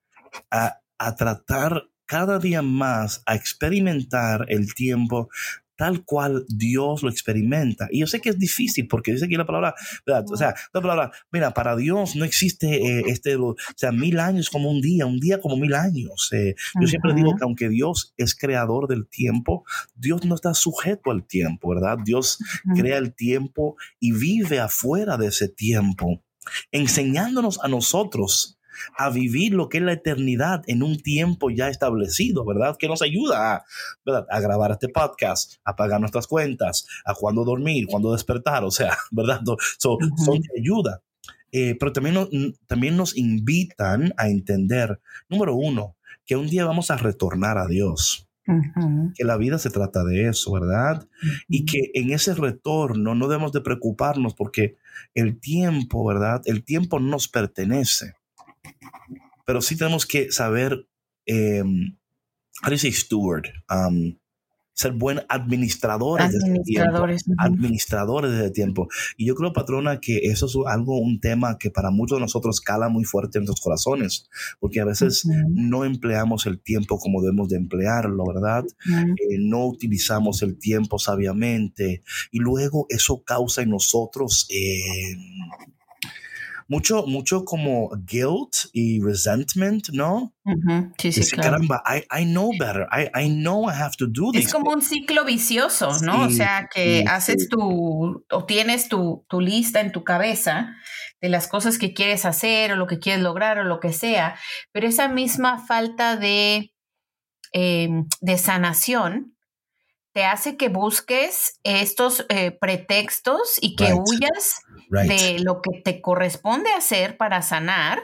a, 0.50 0.80
a 0.98 1.14
tratar 1.14 1.88
cada 2.06 2.38
día 2.38 2.62
más 2.62 3.22
a 3.26 3.34
experimentar 3.34 4.46
el 4.48 4.74
tiempo 4.74 5.28
tal 5.76 6.04
cual 6.04 6.44
Dios 6.48 7.02
lo 7.02 7.10
experimenta. 7.10 7.86
Y 7.90 8.00
yo 8.00 8.06
sé 8.06 8.20
que 8.20 8.30
es 8.30 8.38
difícil 8.38 8.88
porque 8.88 9.12
dice 9.12 9.26
aquí 9.26 9.36
la 9.36 9.46
palabra, 9.46 9.74
¿verdad? 10.06 10.24
O 10.30 10.36
sea, 10.36 10.54
la 10.72 10.80
palabra, 10.80 11.12
mira, 11.30 11.52
para 11.52 11.76
Dios 11.76 12.16
no 12.16 12.24
existe 12.24 12.98
eh, 12.98 13.04
este, 13.06 13.36
o 13.36 13.54
sea, 13.76 13.92
mil 13.92 14.18
años 14.18 14.50
como 14.50 14.70
un 14.70 14.80
día, 14.80 15.06
un 15.06 15.20
día 15.20 15.40
como 15.40 15.56
mil 15.56 15.74
años. 15.74 16.30
Eh. 16.32 16.54
Yo 16.80 16.88
siempre 16.88 17.14
digo 17.14 17.36
que 17.36 17.44
aunque 17.44 17.68
Dios 17.68 18.14
es 18.16 18.34
creador 18.34 18.88
del 18.88 19.06
tiempo, 19.06 19.64
Dios 19.94 20.24
no 20.24 20.34
está 20.34 20.54
sujeto 20.54 21.10
al 21.10 21.26
tiempo, 21.26 21.68
¿verdad? 21.74 21.98
Dios 22.04 22.38
crea 22.74 22.98
el 22.98 23.14
tiempo 23.14 23.76
y 24.00 24.12
vive 24.12 24.58
afuera 24.58 25.16
de 25.16 25.26
ese 25.28 25.48
tiempo, 25.48 26.22
enseñándonos 26.72 27.62
a 27.62 27.68
nosotros 27.68 28.58
a 28.96 29.10
vivir 29.10 29.54
lo 29.54 29.68
que 29.68 29.78
es 29.78 29.84
la 29.84 29.92
eternidad 29.92 30.62
en 30.66 30.82
un 30.82 30.98
tiempo 31.00 31.50
ya 31.50 31.68
establecido, 31.68 32.44
¿verdad? 32.44 32.76
Que 32.78 32.88
nos 32.88 33.02
ayuda 33.02 33.54
a, 33.54 33.64
¿verdad? 34.04 34.26
a 34.30 34.40
grabar 34.40 34.72
este 34.72 34.88
podcast, 34.88 35.54
a 35.64 35.76
pagar 35.76 36.00
nuestras 36.00 36.26
cuentas, 36.26 36.86
a 37.04 37.14
cuándo 37.14 37.44
dormir, 37.44 37.86
cuándo 37.86 38.12
despertar, 38.12 38.64
o 38.64 38.70
sea, 38.70 38.96
¿verdad? 39.10 39.40
Son 39.78 39.98
de 39.98 40.60
ayuda. 40.60 41.02
Eh, 41.52 41.76
pero 41.78 41.92
también, 41.92 42.16
también 42.66 42.96
nos 42.96 43.16
invitan 43.16 44.12
a 44.16 44.28
entender, 44.28 45.00
número 45.28 45.54
uno, 45.54 45.96
que 46.26 46.36
un 46.36 46.48
día 46.48 46.64
vamos 46.64 46.90
a 46.90 46.96
retornar 46.96 47.56
a 47.58 47.66
Dios. 47.66 48.28
Que 49.16 49.24
la 49.24 49.36
vida 49.36 49.58
se 49.58 49.70
trata 49.70 50.04
de 50.04 50.28
eso, 50.28 50.52
¿verdad? 50.52 51.08
Y 51.48 51.64
que 51.64 51.90
en 51.94 52.12
ese 52.12 52.32
retorno 52.32 53.16
no 53.16 53.26
debemos 53.26 53.50
de 53.50 53.60
preocuparnos 53.60 54.34
porque 54.34 54.76
el 55.14 55.40
tiempo, 55.40 56.06
¿verdad? 56.06 56.42
El 56.44 56.62
tiempo 56.62 57.00
nos 57.00 57.26
pertenece 57.26 58.14
pero 59.44 59.62
sí 59.62 59.76
tenemos 59.76 60.06
que 60.06 60.30
saber, 60.32 60.88
eh, 61.26 61.62
how 61.62 62.70
do 62.70 62.76
steward? 62.76 63.44
Um, 63.70 64.16
ser 64.76 64.92
buen 64.92 65.22
administradores, 65.30 66.26
administradores 66.26 67.24
de 67.24 67.32
tiempo. 67.32 67.42
Administradores 67.42 68.38
de 68.38 68.50
tiempo. 68.50 68.88
Y 69.16 69.26
yo 69.26 69.34
creo, 69.34 69.54
patrona, 69.54 70.00
que 70.00 70.18
eso 70.18 70.46
es 70.46 70.54
algo, 70.66 70.98
un 70.98 71.18
tema 71.18 71.56
que 71.58 71.70
para 71.70 71.90
muchos 71.90 72.18
de 72.18 72.20
nosotros 72.20 72.60
cala 72.60 72.90
muy 72.90 73.04
fuerte 73.04 73.38
en 73.38 73.44
nuestros 73.44 73.62
corazones, 73.62 74.28
porque 74.60 74.80
a 74.80 74.84
veces 74.84 75.26
no 75.48 75.86
empleamos 75.86 76.44
el 76.44 76.60
tiempo 76.60 76.98
como 76.98 77.22
debemos 77.22 77.48
de 77.48 77.56
emplearlo, 77.56 78.26
¿verdad? 78.26 78.64
Eh, 78.86 79.38
no 79.38 79.64
utilizamos 79.66 80.42
el 80.42 80.58
tiempo 80.58 80.98
sabiamente 80.98 82.02
y 82.30 82.38
luego 82.38 82.86
eso 82.90 83.22
causa 83.24 83.62
en 83.62 83.70
nosotros... 83.70 84.46
Eh, 84.50 85.16
mucho, 86.68 87.06
mucho 87.06 87.44
como 87.44 87.90
guilt 88.06 88.68
y 88.72 89.00
resentment, 89.00 89.90
¿no? 89.90 90.34
Sí, 90.98 91.12
sí, 91.12 91.30
claro. 91.30 91.52
Caramba, 91.52 91.82
I, 91.86 92.24
know 92.24 92.50
better. 92.58 92.86
I, 92.92 93.28
know 93.28 93.68
I 93.70 93.74
have 93.74 93.96
to 93.98 94.06
do 94.06 94.32
this. 94.32 94.46
Es 94.46 94.52
como 94.52 94.70
un 94.72 94.82
ciclo 94.82 95.24
vicioso, 95.24 96.00
¿no? 96.02 96.26
o 96.26 96.30
sea, 96.30 96.68
que 96.72 97.04
haces 97.08 97.48
tu, 97.48 98.24
o 98.30 98.44
tienes 98.46 98.88
tu, 98.88 99.24
tu 99.28 99.40
lista 99.40 99.80
en 99.80 99.92
tu 99.92 100.04
cabeza 100.04 100.74
de 101.20 101.28
las 101.28 101.48
cosas 101.48 101.78
que 101.78 101.94
quieres 101.94 102.24
hacer 102.24 102.72
o 102.72 102.76
lo 102.76 102.86
que 102.86 102.98
quieres 102.98 103.22
lograr 103.22 103.58
o 103.58 103.64
lo 103.64 103.80
que 103.80 103.92
sea, 103.92 104.38
pero 104.72 104.86
esa 104.86 105.08
misma 105.08 105.58
falta 105.58 106.16
de, 106.16 106.72
em, 107.52 108.06
de 108.20 108.38
sanación 108.38 109.36
te 110.12 110.24
hace 110.24 110.56
que 110.56 110.70
busques 110.70 111.60
estos 111.62 112.24
eh, 112.30 112.50
pretextos 112.50 113.58
y 113.60 113.76
que 113.76 113.92
huyas 113.92 114.62
de 114.88 115.38
lo 115.40 115.60
que 115.62 115.80
te 115.80 116.00
corresponde 116.00 116.72
hacer 116.72 117.16
para 117.16 117.42
sanar 117.42 118.00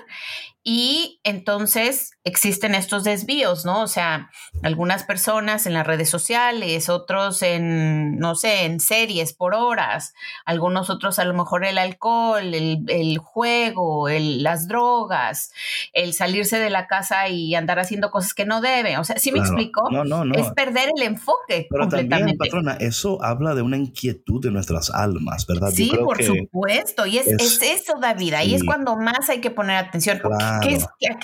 y 0.65 1.21
entonces 1.25 2.13
existen 2.23 2.77
estos 2.77 3.03
desvíos, 3.03 3.65
¿no? 3.65 3.83
O 3.83 3.89
sea, 3.89 4.31
algunas 4.63 5.03
personas 5.03 5.67
en 5.67 5.73
las 5.73 5.85
redes 5.85 6.09
sociales, 6.09 6.89
otros 6.89 7.43
en, 7.43 8.19
no 8.19 8.37
sé, 8.37 8.65
en 8.65 8.79
series 8.79 9.33
por 9.33 9.55
horas, 9.55 10.15
algunos 10.45 10.89
otros 10.89 11.19
a 11.19 11.25
lo 11.25 11.35
mejor 11.35 11.65
el 11.65 11.79
alcohol, 11.79 12.55
el, 12.55 13.19
juego, 13.19 14.09
las 14.09 14.69
drogas, 14.69 15.53
el 15.93 16.13
salirse 16.13 16.61
de 16.61 16.71
la 16.71 16.87
casa 16.87 17.29
y 17.29 17.57
andar 17.57 17.81
haciendo 17.81 18.13
cosas 18.13 18.33
que 18.33 18.45
no 18.45 18.61
deben. 18.61 18.99
O 18.99 19.05
sea, 19.05 19.19
¿sí 19.19 19.33
me 19.33 19.41
explico? 19.41 19.91
No, 19.91 20.05
no, 20.05 20.25
no. 20.25 20.35
Es 20.37 20.51
perder 20.53 20.91
el 20.97 21.03
enfoque 21.03 21.67
Pero 21.69 21.83
completamente. 21.83 22.09
También, 22.17 22.39
patrona, 22.39 22.75
eso 22.75 23.23
habla 23.25 23.57
de 23.57 23.63
una 23.63 23.77
inquietud 23.77 24.41
de 24.41 24.53
nuestras 24.53 24.91
almas, 24.91 25.45
¿verdad? 25.47 25.71
Sí, 25.71 25.91
por 25.97 26.23
supuesto. 26.23 27.05
Y 27.07 27.19
es, 27.19 27.27
es, 27.27 27.63
eso, 27.63 27.95
David. 28.01 28.35
Ahí 28.35 28.55
es 28.55 28.63
cuando 28.63 28.97
más 28.97 29.29
hay 29.29 29.41
que 29.41 29.51
poner 29.51 29.77
atención. 29.77 30.21
¿A, 30.57 30.61
qué, 30.61 30.79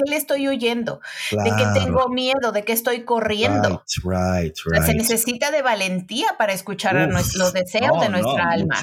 le 0.06 0.16
estoy 0.16 0.48
huyendo? 0.48 1.00
¿De 1.30 1.50
qué 1.56 1.64
tengo 1.74 2.08
miedo? 2.08 2.52
¿De 2.52 2.64
qué 2.64 2.72
estoy 2.72 3.04
corriendo? 3.04 3.84
Se 3.86 4.94
necesita 4.94 5.50
de 5.50 5.62
valentía 5.62 6.36
para 6.38 6.52
escuchar 6.52 6.94
los 6.94 7.52
deseos 7.52 8.00
de 8.00 8.08
nuestra 8.08 8.50
alma. 8.50 8.76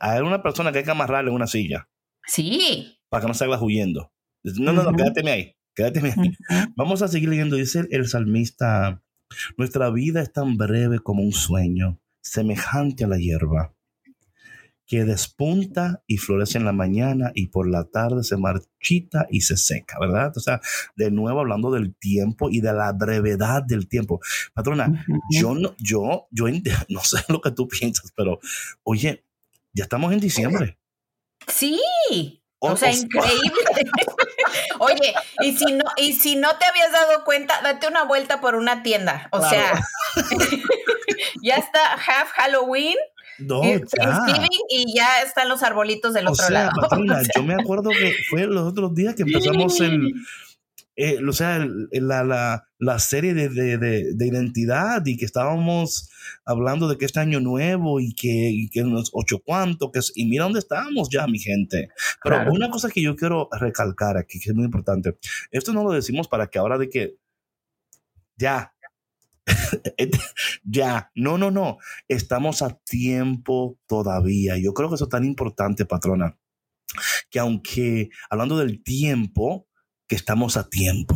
hay, 0.00 0.20
una 0.20 0.42
persona 0.42 0.72
que 0.72 0.78
hay 0.78 0.84
que 0.84 0.90
amarrarle 0.90 1.30
en 1.30 1.36
una 1.36 1.46
silla. 1.46 1.88
Sí. 2.26 2.98
Para 3.08 3.22
que 3.22 3.28
no 3.28 3.34
salga 3.34 3.60
huyendo. 3.60 4.12
No, 4.42 4.72
no, 4.72 4.82
no, 4.82 4.92
quédate 4.92 5.28
ahí. 5.30 5.56
Quédate 5.74 6.00
ahí. 6.00 6.12
Vamos 6.76 7.02
a 7.02 7.08
seguir 7.08 7.28
leyendo. 7.28 7.56
Dice 7.56 7.86
el 7.90 8.08
salmista, 8.08 9.02
nuestra 9.56 9.90
vida 9.90 10.22
es 10.22 10.32
tan 10.32 10.56
breve 10.56 10.98
como 10.98 11.22
un 11.22 11.32
sueño, 11.32 12.00
semejante 12.20 13.04
a 13.04 13.08
la 13.08 13.18
hierba 13.18 13.74
que 14.92 15.06
despunta 15.06 16.02
y 16.06 16.18
florece 16.18 16.58
en 16.58 16.66
la 16.66 16.72
mañana 16.72 17.32
y 17.34 17.46
por 17.46 17.66
la 17.66 17.84
tarde 17.84 18.22
se 18.24 18.36
marchita 18.36 19.26
y 19.30 19.40
se 19.40 19.56
seca, 19.56 19.96
¿verdad? 19.98 20.34
O 20.36 20.40
sea, 20.40 20.60
de 20.96 21.10
nuevo 21.10 21.40
hablando 21.40 21.70
del 21.70 21.96
tiempo 21.96 22.50
y 22.50 22.60
de 22.60 22.74
la 22.74 22.92
brevedad 22.92 23.62
del 23.62 23.88
tiempo. 23.88 24.20
Patrona, 24.52 25.06
yo 25.30 25.54
no, 25.54 25.74
yo, 25.78 26.26
yo 26.30 26.44
no 26.90 27.00
sé 27.00 27.24
lo 27.28 27.40
que 27.40 27.52
tú 27.52 27.68
piensas, 27.68 28.12
pero 28.14 28.38
oye, 28.82 29.24
ya 29.72 29.84
estamos 29.84 30.12
en 30.12 30.20
diciembre. 30.20 30.78
Sí. 31.46 31.80
O, 32.58 32.76
sea, 32.76 32.92
increíble. 32.92 33.50
Oye, 34.78 35.14
y 35.40 35.56
si 35.56 35.72
no, 35.72 35.84
y 35.96 36.12
si 36.12 36.36
no 36.36 36.54
te 36.58 36.64
habías 36.66 36.92
dado 36.92 37.24
cuenta, 37.24 37.60
date 37.62 37.88
una 37.88 38.04
vuelta 38.04 38.40
por 38.40 38.54
una 38.54 38.84
tienda. 38.84 39.28
O 39.32 39.40
sea, 39.40 39.82
ya 41.42 41.56
está 41.56 41.94
half 41.94 42.30
Halloween 42.34 42.96
no, 43.38 43.62
ya. 43.64 43.80
y 44.68 44.94
ya 44.94 45.22
están 45.22 45.48
los 45.48 45.62
arbolitos 45.62 46.14
del 46.14 46.28
otro 46.28 46.48
lado. 46.50 46.70
yo 47.36 47.42
me 47.42 47.54
acuerdo 47.54 47.90
que 47.90 48.14
fue 48.28 48.46
los 48.46 48.68
otros 48.68 48.94
días 48.94 49.14
que 49.14 49.22
empezamos 49.22 49.80
el, 49.80 50.12
eh, 50.94 51.18
o 51.26 51.32
sea, 51.32 51.66
la, 51.90 52.66
la, 52.78 52.98
serie 52.98 53.32
de, 53.32 53.48
de, 53.48 54.26
identidad 54.26 55.04
y 55.06 55.16
que 55.16 55.24
estábamos 55.24 56.10
hablando 56.44 56.86
de 56.86 56.98
que 56.98 57.06
este 57.06 57.18
año 57.18 57.40
nuevo 57.40 57.98
y 57.98 58.14
que, 58.14 58.50
y 58.50 58.68
que 58.68 58.82
los 58.82 59.10
ocho 59.14 59.38
cuantos, 59.38 59.90
que 59.90 60.00
y 60.20 60.26
mira 60.26 60.44
dónde 60.44 60.58
estamos 60.58 61.08
ya, 61.10 61.26
mi 61.26 61.38
gente. 61.38 61.88
Pero 62.22 62.52
una 62.52 62.68
cosa 62.68 62.90
que 62.90 63.00
yo 63.00 63.16
quiero 63.16 63.48
recalcar 63.52 64.18
aquí, 64.18 64.38
que 64.38 64.50
es 64.50 64.54
muy 64.54 64.66
importante, 64.66 65.16
esto 65.50 65.72
no 65.72 65.82
lo 65.82 65.92
decimos 65.92 66.28
para 66.28 66.48
que 66.48 66.58
ahora 66.58 66.76
de 66.76 66.90
que 66.90 67.16
ya, 68.36 68.71
ya, 70.64 71.10
no, 71.14 71.38
no, 71.38 71.50
no, 71.50 71.78
estamos 72.08 72.62
a 72.62 72.70
tiempo 72.70 73.78
todavía. 73.86 74.56
Yo 74.58 74.74
creo 74.74 74.88
que 74.88 74.96
eso 74.96 75.04
es 75.04 75.10
tan 75.10 75.24
importante, 75.24 75.84
patrona, 75.84 76.38
que 77.30 77.38
aunque 77.38 78.10
hablando 78.30 78.58
del 78.58 78.82
tiempo, 78.82 79.68
que 80.06 80.16
estamos 80.16 80.56
a 80.56 80.68
tiempo. 80.68 81.14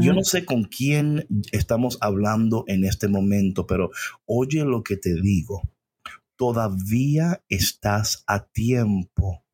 Yo 0.00 0.12
no 0.12 0.24
sé 0.24 0.44
con 0.44 0.64
quién 0.64 1.26
estamos 1.52 1.98
hablando 2.00 2.64
en 2.66 2.84
este 2.84 3.06
momento, 3.06 3.66
pero 3.66 3.90
oye 4.24 4.64
lo 4.64 4.82
que 4.82 4.96
te 4.96 5.14
digo. 5.20 5.62
Todavía 6.36 7.44
estás 7.48 8.24
a 8.26 8.44
tiempo. 8.44 9.44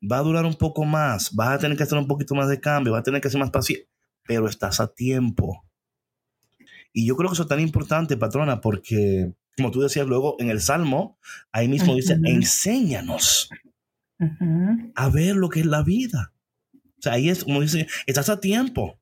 Va 0.00 0.18
a 0.18 0.22
durar 0.22 0.46
un 0.46 0.54
poco 0.54 0.84
más, 0.84 1.34
vas 1.34 1.50
a 1.50 1.58
tener 1.58 1.76
que 1.76 1.82
hacer 1.82 1.98
un 1.98 2.06
poquito 2.06 2.34
más 2.34 2.48
de 2.48 2.60
cambio, 2.60 2.92
vas 2.92 3.00
a 3.00 3.04
tener 3.04 3.20
que 3.20 3.28
ser 3.28 3.40
más 3.40 3.50
paciente, 3.50 3.88
pero 4.24 4.48
estás 4.48 4.80
a 4.80 4.86
tiempo. 4.94 5.67
Y 6.98 7.06
yo 7.06 7.14
creo 7.14 7.30
que 7.30 7.34
eso 7.34 7.44
es 7.44 7.48
tan 7.48 7.60
importante, 7.60 8.16
patrona, 8.16 8.60
porque, 8.60 9.32
como 9.56 9.70
tú 9.70 9.80
decías 9.80 10.04
luego 10.04 10.34
en 10.40 10.50
el 10.50 10.60
Salmo, 10.60 11.16
ahí 11.52 11.68
mismo 11.68 11.94
dice, 11.94 12.18
enséñanos 12.24 13.50
a 14.96 15.08
ver 15.08 15.36
lo 15.36 15.48
que 15.48 15.60
es 15.60 15.66
la 15.66 15.84
vida. 15.84 16.34
O 16.74 17.00
sea, 17.00 17.12
ahí 17.12 17.28
es 17.28 17.44
como 17.44 17.60
dice, 17.60 17.86
estás 18.06 18.28
a 18.30 18.40
tiempo. 18.40 18.98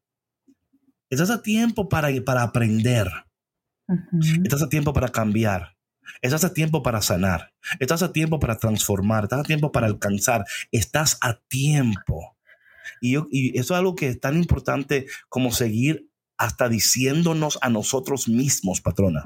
Estás 1.09 1.31
a 1.31 1.41
tiempo 1.41 1.89
para, 1.89 2.11
para 2.23 2.43
aprender. 2.43 3.09
Estás 4.45 4.63
a 4.63 4.69
tiempo 4.69 4.93
para 4.93 5.09
cambiar. 5.09 5.79
Estás 6.21 6.45
a 6.45 6.53
tiempo 6.53 6.83
para 6.83 7.01
sanar. 7.01 7.55
Estás 7.81 8.03
a 8.03 8.13
tiempo 8.13 8.39
para 8.39 8.59
transformar. 8.59 9.25
Estás 9.25 9.41
a 9.41 9.45
tiempo 9.45 9.73
para 9.73 9.87
alcanzar. 9.87 10.45
Estás 10.71 11.17
a 11.23 11.41
tiempo. 11.49 12.37
Y, 13.01 13.13
yo, 13.13 13.27
y 13.31 13.59
eso 13.59 13.73
es 13.73 13.79
algo 13.79 13.95
que 13.97 14.09
es 14.09 14.21
tan 14.21 14.37
importante 14.37 15.07
como 15.31 15.51
seguir 15.51 16.06
hasta 16.39 16.69
diciéndonos 16.69 17.59
a 17.63 17.71
nosotros 17.71 18.29
mismos, 18.29 18.81
patrona. 18.81 19.23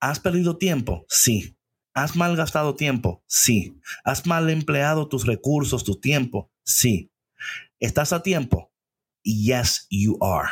¿Has 0.00 0.20
perdido 0.20 0.58
tiempo? 0.58 1.04
Sí. 1.08 1.56
¿Has 1.94 2.16
malgastado 2.16 2.74
tiempo? 2.74 3.22
Sí. 3.26 3.80
¿Has 4.04 4.26
mal 4.26 4.50
empleado 4.50 5.08
tus 5.08 5.26
recursos, 5.26 5.84
tu 5.84 6.00
tiempo? 6.00 6.50
Sí. 6.64 7.12
¿Estás 7.80 8.12
a 8.12 8.22
tiempo? 8.22 8.72
Yes, 9.22 9.86
you 9.90 10.18
are. 10.20 10.50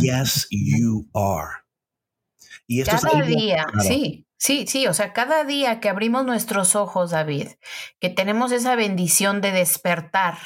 Yes, 0.00 0.48
you 0.50 1.08
are. 1.14 1.66
Y 2.66 2.80
esto 2.80 2.96
cada 3.00 3.22
día, 3.22 3.66
sí, 3.80 4.26
sí, 4.36 4.66
sí, 4.66 4.86
o 4.88 4.94
sea, 4.94 5.12
cada 5.12 5.44
día 5.44 5.78
que 5.78 5.88
abrimos 5.88 6.24
nuestros 6.24 6.74
ojos, 6.74 7.12
David, 7.12 7.48
que 8.00 8.08
tenemos 8.08 8.50
esa 8.50 8.74
bendición 8.74 9.40
de 9.40 9.52
despertar, 9.52 10.36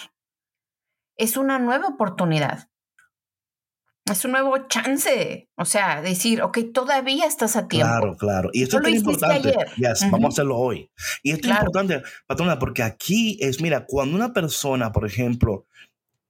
es 1.17 1.37
una 1.37 1.59
nueva 1.59 1.89
oportunidad 1.89 2.70
es 4.13 4.25
un 4.25 4.33
nuevo 4.33 4.57
chance. 4.69 5.49
O 5.57 5.65
sea, 5.65 6.03
decir, 6.03 6.43
ok, 6.43 6.59
todavía 6.73 7.27
estás 7.27 7.57
a 7.57 7.69
tiempo. 7.69 7.89
Claro, 7.89 8.17
claro. 8.17 8.51
Y 8.53 8.63
esto 8.63 8.81
es 8.81 8.95
importante. 8.97 9.55
Vamos 10.11 10.25
a 10.25 10.29
hacerlo 10.29 10.57
hoy. 10.59 10.91
Y 11.23 11.33
esto 11.33 11.49
es 11.49 11.55
importante, 11.55 12.03
patrona, 12.27 12.59
porque 12.59 12.83
aquí 12.83 13.39
es, 13.41 13.61
mira, 13.61 13.87
cuando 13.87 14.17
una 14.17 14.33
persona, 14.33 14.93
por 14.93 15.07
ejemplo, 15.07 15.67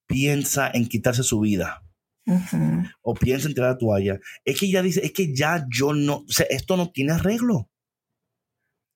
piensa 0.07 0.71
en 0.73 0.87
quitarse 0.87 1.23
su 1.23 1.41
vida, 1.41 1.83
o 3.03 3.15
piensa 3.15 3.49
en 3.49 3.55
tirar 3.55 3.73
la 3.73 3.79
toalla, 3.79 4.21
es 4.45 4.59
que 4.59 4.71
ya 4.71 4.83
dice, 4.83 5.05
es 5.05 5.13
que 5.13 5.35
ya 5.35 5.67
yo 5.69 5.93
no, 5.93 6.19
o 6.19 6.33
sea, 6.33 6.47
esto 6.51 6.77
no 6.77 6.91
tiene 6.91 7.13
arreglo. 7.13 7.69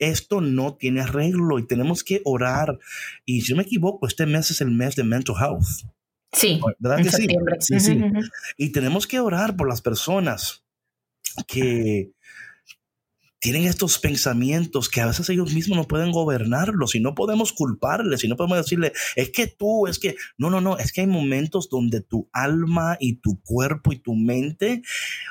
Esto 0.00 0.40
no 0.40 0.76
tiene 0.76 1.02
arreglo 1.02 1.58
y 1.58 1.66
tenemos 1.66 2.02
que 2.02 2.20
orar. 2.24 2.78
Y 3.24 3.42
si 3.42 3.52
no 3.52 3.58
me 3.58 3.62
equivoco, 3.62 4.06
este 4.08 4.26
mes 4.26 4.50
es 4.50 4.60
el 4.60 4.72
mes 4.72 4.96
de 4.96 5.04
mental 5.04 5.36
health. 5.40 5.88
Sí, 6.34 6.60
¿verdad 6.78 7.02
que 7.02 7.10
sí? 7.10 7.26
Sí, 7.60 7.80
sí. 7.80 8.00
Y 8.56 8.72
tenemos 8.72 9.06
que 9.06 9.20
orar 9.20 9.56
por 9.56 9.68
las 9.68 9.80
personas 9.80 10.64
que 11.46 12.12
tienen 13.44 13.64
estos 13.64 13.98
pensamientos 13.98 14.88
que 14.88 15.02
a 15.02 15.06
veces 15.06 15.28
ellos 15.28 15.52
mismos 15.52 15.76
no 15.76 15.86
pueden 15.86 16.12
gobernarlos 16.12 16.94
y 16.94 17.00
no 17.00 17.14
podemos 17.14 17.52
culparles 17.52 18.24
y 18.24 18.28
no 18.28 18.36
podemos 18.36 18.56
decirle, 18.56 18.94
es 19.16 19.32
que 19.32 19.46
tú, 19.46 19.86
es 19.86 19.98
que, 19.98 20.16
no, 20.38 20.48
no, 20.48 20.62
no, 20.62 20.78
es 20.78 20.92
que 20.92 21.02
hay 21.02 21.06
momentos 21.06 21.68
donde 21.68 22.00
tu 22.00 22.30
alma 22.32 22.96
y 22.98 23.16
tu 23.16 23.42
cuerpo 23.42 23.92
y 23.92 23.98
tu 23.98 24.14
mente, 24.14 24.80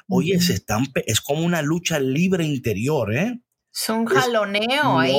oye, 0.08 0.40
se 0.42 0.54
están, 0.54 0.86
es 1.08 1.22
como 1.22 1.42
una 1.42 1.64
lucha 1.64 2.00
libre 2.00 2.46
interior, 2.46 3.16
¿eh? 3.16 3.42
Es 3.74 3.90
un 3.90 4.06
jaloneo 4.06 5.00
ahí. 5.00 5.16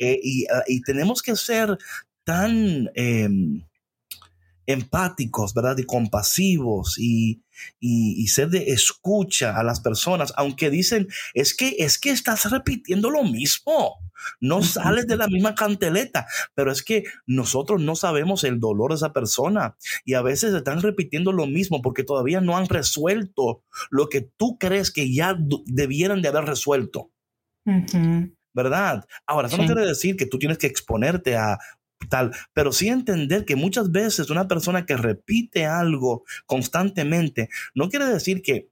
Eh, 0.00 0.46
ah, 0.50 0.62
y, 0.66 0.80
tenemos 0.80 1.20
que 1.20 1.36
ser 1.36 1.76
tan... 2.24 2.90
Em, 2.94 3.62
empáticos, 4.66 5.54
¿verdad? 5.54 5.78
Y 5.78 5.84
compasivos 5.84 6.98
y, 6.98 7.42
y, 7.80 8.26
ser 8.28 8.50
de 8.50 8.72
escucha 8.72 9.58
a 9.58 9.62
las 9.62 9.80
personas, 9.80 10.32
aunque 10.36 10.70
dicen, 10.70 11.08
es 11.34 11.54
que, 11.54 11.76
es 11.78 11.98
que 11.98 12.10
estás 12.10 12.50
repitiendo 12.50 13.10
lo 13.10 13.24
mismo, 13.24 13.98
no 14.40 14.62
sales 14.62 15.06
de 15.06 15.16
la 15.16 15.28
misma 15.28 15.54
canteleta, 15.54 16.26
pero 16.54 16.72
es 16.72 16.82
que 16.82 17.04
nosotros 17.26 17.80
no 17.80 17.94
sabemos 17.94 18.44
el 18.44 18.60
dolor 18.60 18.90
de 18.90 18.96
esa 18.96 19.12
persona 19.12 19.76
y 20.04 20.14
a 20.14 20.22
veces 20.22 20.54
están 20.54 20.82
repitiendo 20.82 21.32
lo 21.32 21.46
mismo 21.46 21.82
porque 21.82 22.04
todavía 22.04 22.40
no 22.40 22.56
han 22.56 22.68
resuelto 22.68 23.62
lo 23.90 24.08
que 24.08 24.22
tú 24.22 24.58
crees 24.58 24.90
que 24.90 25.12
ya 25.12 25.36
debieran 25.66 26.22
de 26.22 26.28
haber 26.28 26.44
resuelto. 26.44 27.10
¿verdad? 28.54 29.04
Ahora, 29.26 29.48
eso 29.48 29.56
no 29.58 29.66
quiere 29.66 29.84
decir 29.84 30.16
que 30.16 30.26
tú 30.26 30.38
tienes 30.38 30.58
que 30.58 30.68
exponerte 30.68 31.36
a 31.36 31.58
tal, 32.10 32.32
pero 32.52 32.72
sí 32.72 32.88
entender 32.88 33.44
que 33.44 33.56
muchas 33.56 33.90
veces 33.90 34.30
una 34.30 34.48
persona 34.48 34.86
que 34.86 34.96
repite 34.96 35.66
algo 35.66 36.24
constantemente 36.46 37.48
no 37.74 37.88
quiere 37.88 38.06
decir 38.06 38.42
que 38.42 38.68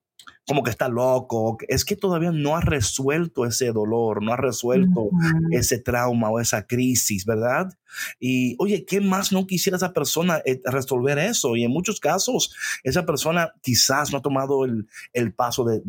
como 0.46 0.62
que 0.62 0.70
está 0.70 0.88
loco, 0.88 1.56
es 1.68 1.84
que 1.84 1.96
todavía 1.96 2.32
no 2.32 2.56
ha 2.56 2.60
resuelto 2.60 3.46
ese 3.46 3.72
dolor, 3.72 4.22
no 4.22 4.32
ha 4.32 4.36
resuelto 4.36 5.10
ese 5.50 5.78
trauma 5.78 6.30
o 6.30 6.40
esa 6.40 6.66
crisis, 6.66 7.24
¿verdad? 7.24 7.72
Y 8.18 8.56
oye, 8.58 8.84
¿qué 8.84 9.00
más 9.00 9.32
no 9.32 9.46
quisiera 9.46 9.76
esa 9.76 9.92
persona 9.92 10.42
eh, 10.44 10.60
resolver 10.64 11.18
eso? 11.18 11.56
Y 11.56 11.64
en 11.64 11.70
muchos 11.70 12.00
casos, 12.00 12.54
esa 12.82 13.06
persona 13.06 13.52
quizás 13.62 14.10
no 14.10 14.18
ha 14.18 14.22
tomado 14.22 14.64
el, 14.64 14.86
paso 15.34 15.64
de, 15.64 15.80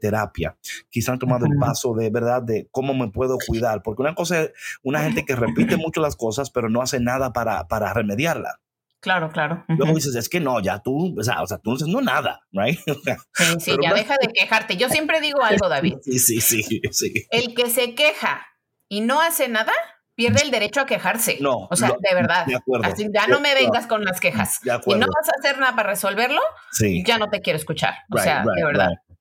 terapia, 0.00 0.56
quizás 0.90 1.16
ha 1.16 1.18
tomado 1.18 1.46
el 1.46 1.56
paso 1.58 1.94
de, 1.94 2.10
¿verdad?, 2.10 2.42
de 2.42 2.68
cómo 2.70 2.94
me 2.94 3.10
puedo 3.10 3.38
cuidar, 3.46 3.82
porque 3.82 4.02
una 4.02 4.14
cosa 4.14 4.42
es 4.42 4.52
una 4.82 5.02
gente 5.02 5.24
que 5.24 5.36
repite 5.36 5.76
mucho 5.76 6.00
las 6.00 6.16
cosas, 6.16 6.50
pero 6.50 6.68
no 6.68 6.82
hace 6.82 7.00
nada 7.00 7.32
para, 7.32 7.66
para 7.66 7.92
remediarla. 7.94 8.60
Claro, 9.02 9.30
claro. 9.32 9.64
Luego 9.66 9.94
dices, 9.96 10.14
es 10.14 10.28
que 10.28 10.38
no, 10.40 10.60
ya 10.60 10.78
tú, 10.80 11.14
o 11.18 11.22
sea, 11.24 11.42
o 11.42 11.46
sea 11.46 11.58
tú 11.58 11.70
no 11.70 11.76
dices 11.76 11.88
no 11.88 12.00
nada, 12.00 12.40
right? 12.52 12.78
sí, 13.34 13.44
sí, 13.58 13.76
ya 13.82 13.92
deja 13.92 14.14
de 14.22 14.28
quejarte. 14.32 14.76
Yo 14.76 14.88
siempre 14.88 15.20
digo 15.20 15.42
algo, 15.44 15.68
David. 15.68 15.96
Sí, 16.02 16.18
sí, 16.20 16.40
sí, 16.40 16.62
sí. 16.92 17.26
El 17.30 17.52
que 17.54 17.68
se 17.68 17.94
queja 17.96 18.46
y 18.88 19.00
no 19.00 19.20
hace 19.20 19.48
nada, 19.48 19.72
pierde 20.14 20.42
el 20.42 20.52
derecho 20.52 20.80
a 20.80 20.86
quejarse. 20.86 21.38
No. 21.40 21.66
O 21.70 21.74
sea, 21.74 21.88
de 21.88 22.14
verdad. 22.14 22.46
De 22.46 22.54
acuerdo. 22.54 22.86
Así, 22.86 23.08
ya 23.12 23.26
no 23.26 23.40
me 23.40 23.54
vengas 23.54 23.86
con 23.88 24.04
las 24.04 24.20
quejas. 24.20 24.60
De 24.62 24.70
Y 24.70 24.74
acuerdo. 24.74 25.00
no 25.00 25.06
vas 25.12 25.28
a 25.28 25.32
hacer 25.40 25.58
nada 25.58 25.74
para 25.74 25.90
resolverlo, 25.90 26.40
Sí. 26.70 27.02
ya 27.04 27.18
no 27.18 27.28
te 27.28 27.40
quiero 27.40 27.58
escuchar. 27.58 27.94
O 28.10 28.16
Right, 28.16 28.24
sea, 28.24 28.42
right, 28.44 28.54
de 28.54 28.64
verdad. 28.64 28.88
Right. 28.90 29.11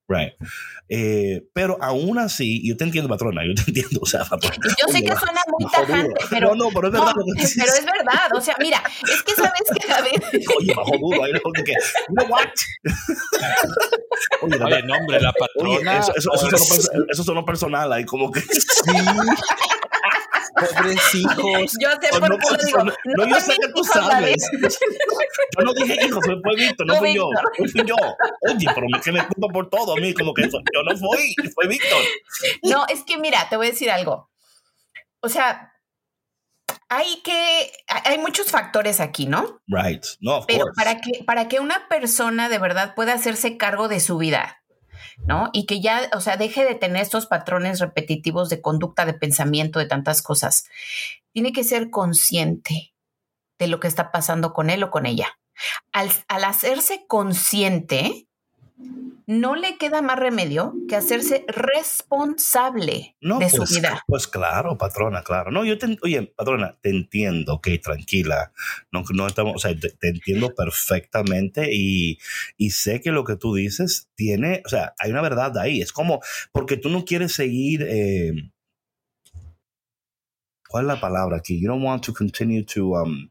Eh, 0.94 1.44
pero 1.54 1.78
aún 1.82 2.20
así, 2.20 2.68
yo 2.68 2.76
te 2.76 2.84
entiendo, 2.84 3.08
patrona, 3.08 3.42
yo 3.48 3.54
te 3.56 3.62
entiendo. 3.68 4.00
O 4.02 4.06
sea, 4.06 4.26
patrona. 4.26 4.56
Yo 4.62 4.92
sé 4.92 4.98
Oye, 5.00 5.06
que 5.06 5.16
suena 5.16 5.42
muy 5.48 5.72
tajante, 5.72 6.22
pero. 6.30 6.50
No, 6.50 6.66
no, 6.66 6.70
pero 6.74 6.88
es 6.88 6.94
verdad 6.94 7.14
no, 7.16 7.22
lo 7.22 7.34
pero 7.34 7.42
es 7.46 7.86
verdad. 7.86 8.30
O 8.36 8.42
sea, 8.42 8.56
mira, 8.60 8.84
es 9.12 9.24
que 9.24 9.34
sabes 9.34 9.62
que 9.80 9.88
David. 9.88 10.46
Oye, 10.60 10.74
bajó 10.76 10.98
duro. 10.98 11.24
Ahí 11.24 11.32
pongo 11.42 11.64
que, 11.64 11.74
know 12.10 12.28
what? 12.28 12.50
Oye, 14.42 14.58
la 14.58 14.66
Oye, 14.66 14.84
no, 14.84 14.96
hombre, 14.96 15.22
la 15.22 15.30
Oye, 15.30 15.40
patrona. 15.40 16.00
eso, 16.00 16.14
eso, 16.16 16.34
eso, 16.34 16.50
pues, 16.50 16.86
sonó, 16.86 17.06
eso 17.10 17.24
sonó 17.24 17.46
personal 17.46 17.94
ahí, 17.94 18.06
como 18.06 18.32
que. 18.32 18.42
Pobres 20.54 21.16
hijos. 21.16 21.74
Yo 21.80 21.90
sé 22.02 22.20
por 22.20 22.30
no, 22.30 22.38
qué 22.38 22.48
lo 22.52 22.58
digo. 22.66 22.84
no, 22.84 22.94
no, 23.18 23.26
yo 23.28 23.40
sé 23.40 23.56
que 23.60 23.68
tú 23.74 23.84
sabes. 23.84 24.36
Yo 25.58 25.64
no 25.66 25.74
dije 25.74 26.06
hijo, 26.06 26.20
fue, 26.22 26.56
Víctor, 26.56 26.88
no 26.88 26.96
fui 26.96 27.14
yo. 27.16 27.30
No 27.32 27.68
fui 27.70 27.84
yo. 27.86 27.96
Oye, 27.96 28.68
pero 28.74 28.88
me, 28.92 29.02
que 29.02 29.12
me 29.12 29.28
culpa 29.28 29.48
por 29.54 29.70
todo 29.70 29.94
a 29.94 30.00
mí, 30.00 30.14
como 30.14 30.34
que 30.34 30.44
eso- 30.44 30.62
yo 30.74 30.84
no 30.84 30.98
fui, 30.98 31.36
fue 31.54 31.68
Víctor. 31.68 32.02
No, 32.64 32.86
es 32.88 33.04
que 33.04 33.18
mira, 33.18 33.48
te 33.50 33.58
voy 33.58 33.68
a 33.68 33.72
decir 33.72 33.92
algo. 33.92 34.30
O 35.22 35.30
sea, 35.30 35.74
hay 36.90 37.22
que, 37.24 37.72
hay 38.06 38.18
muchos 38.18 38.50
factores 38.52 39.00
aquí, 39.00 39.26
¿no? 39.26 39.62
Right. 39.68 40.04
No, 40.20 40.38
of 40.38 40.46
Pero 40.48 40.66
course. 40.66 40.74
para 40.76 41.02
que, 41.02 41.24
para 41.26 41.48
que 41.48 41.60
una 41.60 41.88
persona 41.88 42.50
de 42.50 42.60
verdad 42.60 42.96
pueda 42.96 43.14
hacerse 43.14 43.58
cargo 43.58 43.88
de 43.88 44.00
su 44.00 44.18
vida, 44.18 44.61
¿no? 45.26 45.50
Y 45.54 45.66
que 45.66 45.82
ya, 45.82 46.10
o 46.14 46.22
sea, 46.22 46.38
deje 46.38 46.66
de 46.66 46.76
tener 46.76 47.02
estos 47.02 47.28
patrones 47.28 47.80
repetitivos 47.80 48.50
de 48.50 48.62
conducta, 48.62 49.06
de 49.06 49.14
pensamiento, 49.14 49.80
de 49.80 49.86
tantas 49.86 50.22
cosas, 50.22 50.66
tiene 51.34 51.54
que 51.54 51.64
ser 51.64 51.90
consciente 51.90 52.94
de 53.60 53.68
lo 53.68 53.80
que 53.80 53.88
está 53.88 54.12
pasando 54.12 54.54
con 54.54 54.70
él 54.70 54.84
o 54.84 54.92
con 54.92 55.06
ella. 55.06 55.38
Al, 55.92 56.10
al 56.28 56.44
hacerse 56.44 57.06
consciente, 57.08 58.28
no 59.32 59.56
le 59.56 59.78
queda 59.78 60.02
más 60.02 60.20
remedio 60.20 60.74
que 60.90 60.96
hacerse 60.96 61.46
responsable 61.48 63.16
No, 63.22 63.40
de 63.40 63.48
pues, 63.50 63.70
su 63.70 63.76
vida. 63.76 64.04
Pues 64.06 64.28
claro, 64.28 64.78
patrona, 64.78 65.24
claro. 65.24 65.52
No, 65.52 65.64
yo 65.64 65.78
te, 65.78 65.98
oye, 66.04 66.34
patrona, 66.36 66.78
te 66.82 66.90
entiendo, 66.90 67.56
ok, 67.56 67.70
tranquila. 67.82 68.52
No, 68.92 69.04
no 69.14 69.28
estamos, 69.28 69.56
o 69.56 69.60
sea, 69.60 69.74
te, 69.74 69.90
te 69.90 70.10
entiendo 70.10 70.54
perfectamente 70.54 71.70
y, 71.74 72.18
y 72.58 72.72
sé 72.72 73.00
que 73.00 73.12
lo 73.12 73.24
que 73.24 73.38
tú 73.38 73.56
dices 73.56 74.10
tiene, 74.16 74.62
o 74.66 74.70
sea, 74.70 74.94
hay 75.00 75.12
una 75.12 75.22
verdad 75.22 75.58
ahí. 75.58 75.82
Es 75.82 75.94
como, 75.94 76.20
porque 76.52 76.78
tú 76.78 76.90
no 76.90 77.06
quieres 77.06 77.34
seguir, 77.34 77.86
eh, 77.88 78.34
¿cuál 80.68 80.86
es 80.86 80.88
la 80.88 81.00
palabra 81.00 81.38
aquí? 81.38 81.62
You 81.62 81.70
don't 81.70 81.86
want 81.86 82.04
to 82.06 82.14
continue 82.14 82.66
to, 82.66 82.92
um, 83.02 83.30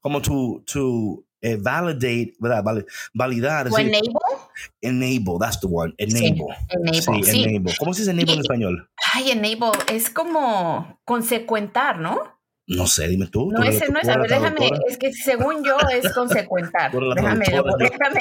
como 0.00 0.20
to, 0.22 0.62
to 0.66 1.24
eh, 1.42 1.56
validate, 1.56 2.34
¿verdad? 2.38 2.62
Vali- 2.62 2.84
validar. 3.14 3.68
¿O 3.72 3.78
enable? 3.78 4.10
enable, 4.82 5.38
that's 5.40 5.58
the 5.60 5.66
word, 5.66 5.94
enable. 5.96 6.44
enable, 6.68 7.00
Sí, 7.00 7.22
sí. 7.32 7.42
enable. 7.44 7.74
¿Cómo 7.78 7.94
se 7.94 8.02
dice 8.02 8.10
enable 8.10 8.32
en 8.32 8.38
Y- 8.38 8.42
español? 8.42 8.90
Ay, 9.14 9.30
enable 9.30 9.70
es 9.92 10.10
como 10.10 11.00
consecuentar, 11.04 11.98
¿no? 11.98 12.38
No 12.66 12.86
sé, 12.86 13.08
dime 13.08 13.26
tú. 13.26 13.50
No, 13.50 13.56
tú 13.62 13.62
ese 13.64 13.88
no 13.90 13.98
es. 13.98 14.08
A 14.08 14.16
ver, 14.16 14.30
déjame. 14.30 14.70
Es 14.86 14.96
que 14.96 15.12
según 15.12 15.64
yo 15.64 15.76
es 15.92 16.12
consecuentar. 16.12 16.92
Déjame, 16.92 17.44
traductora, 17.46 17.88
yo- 17.88 17.90
déjame. 17.90 18.20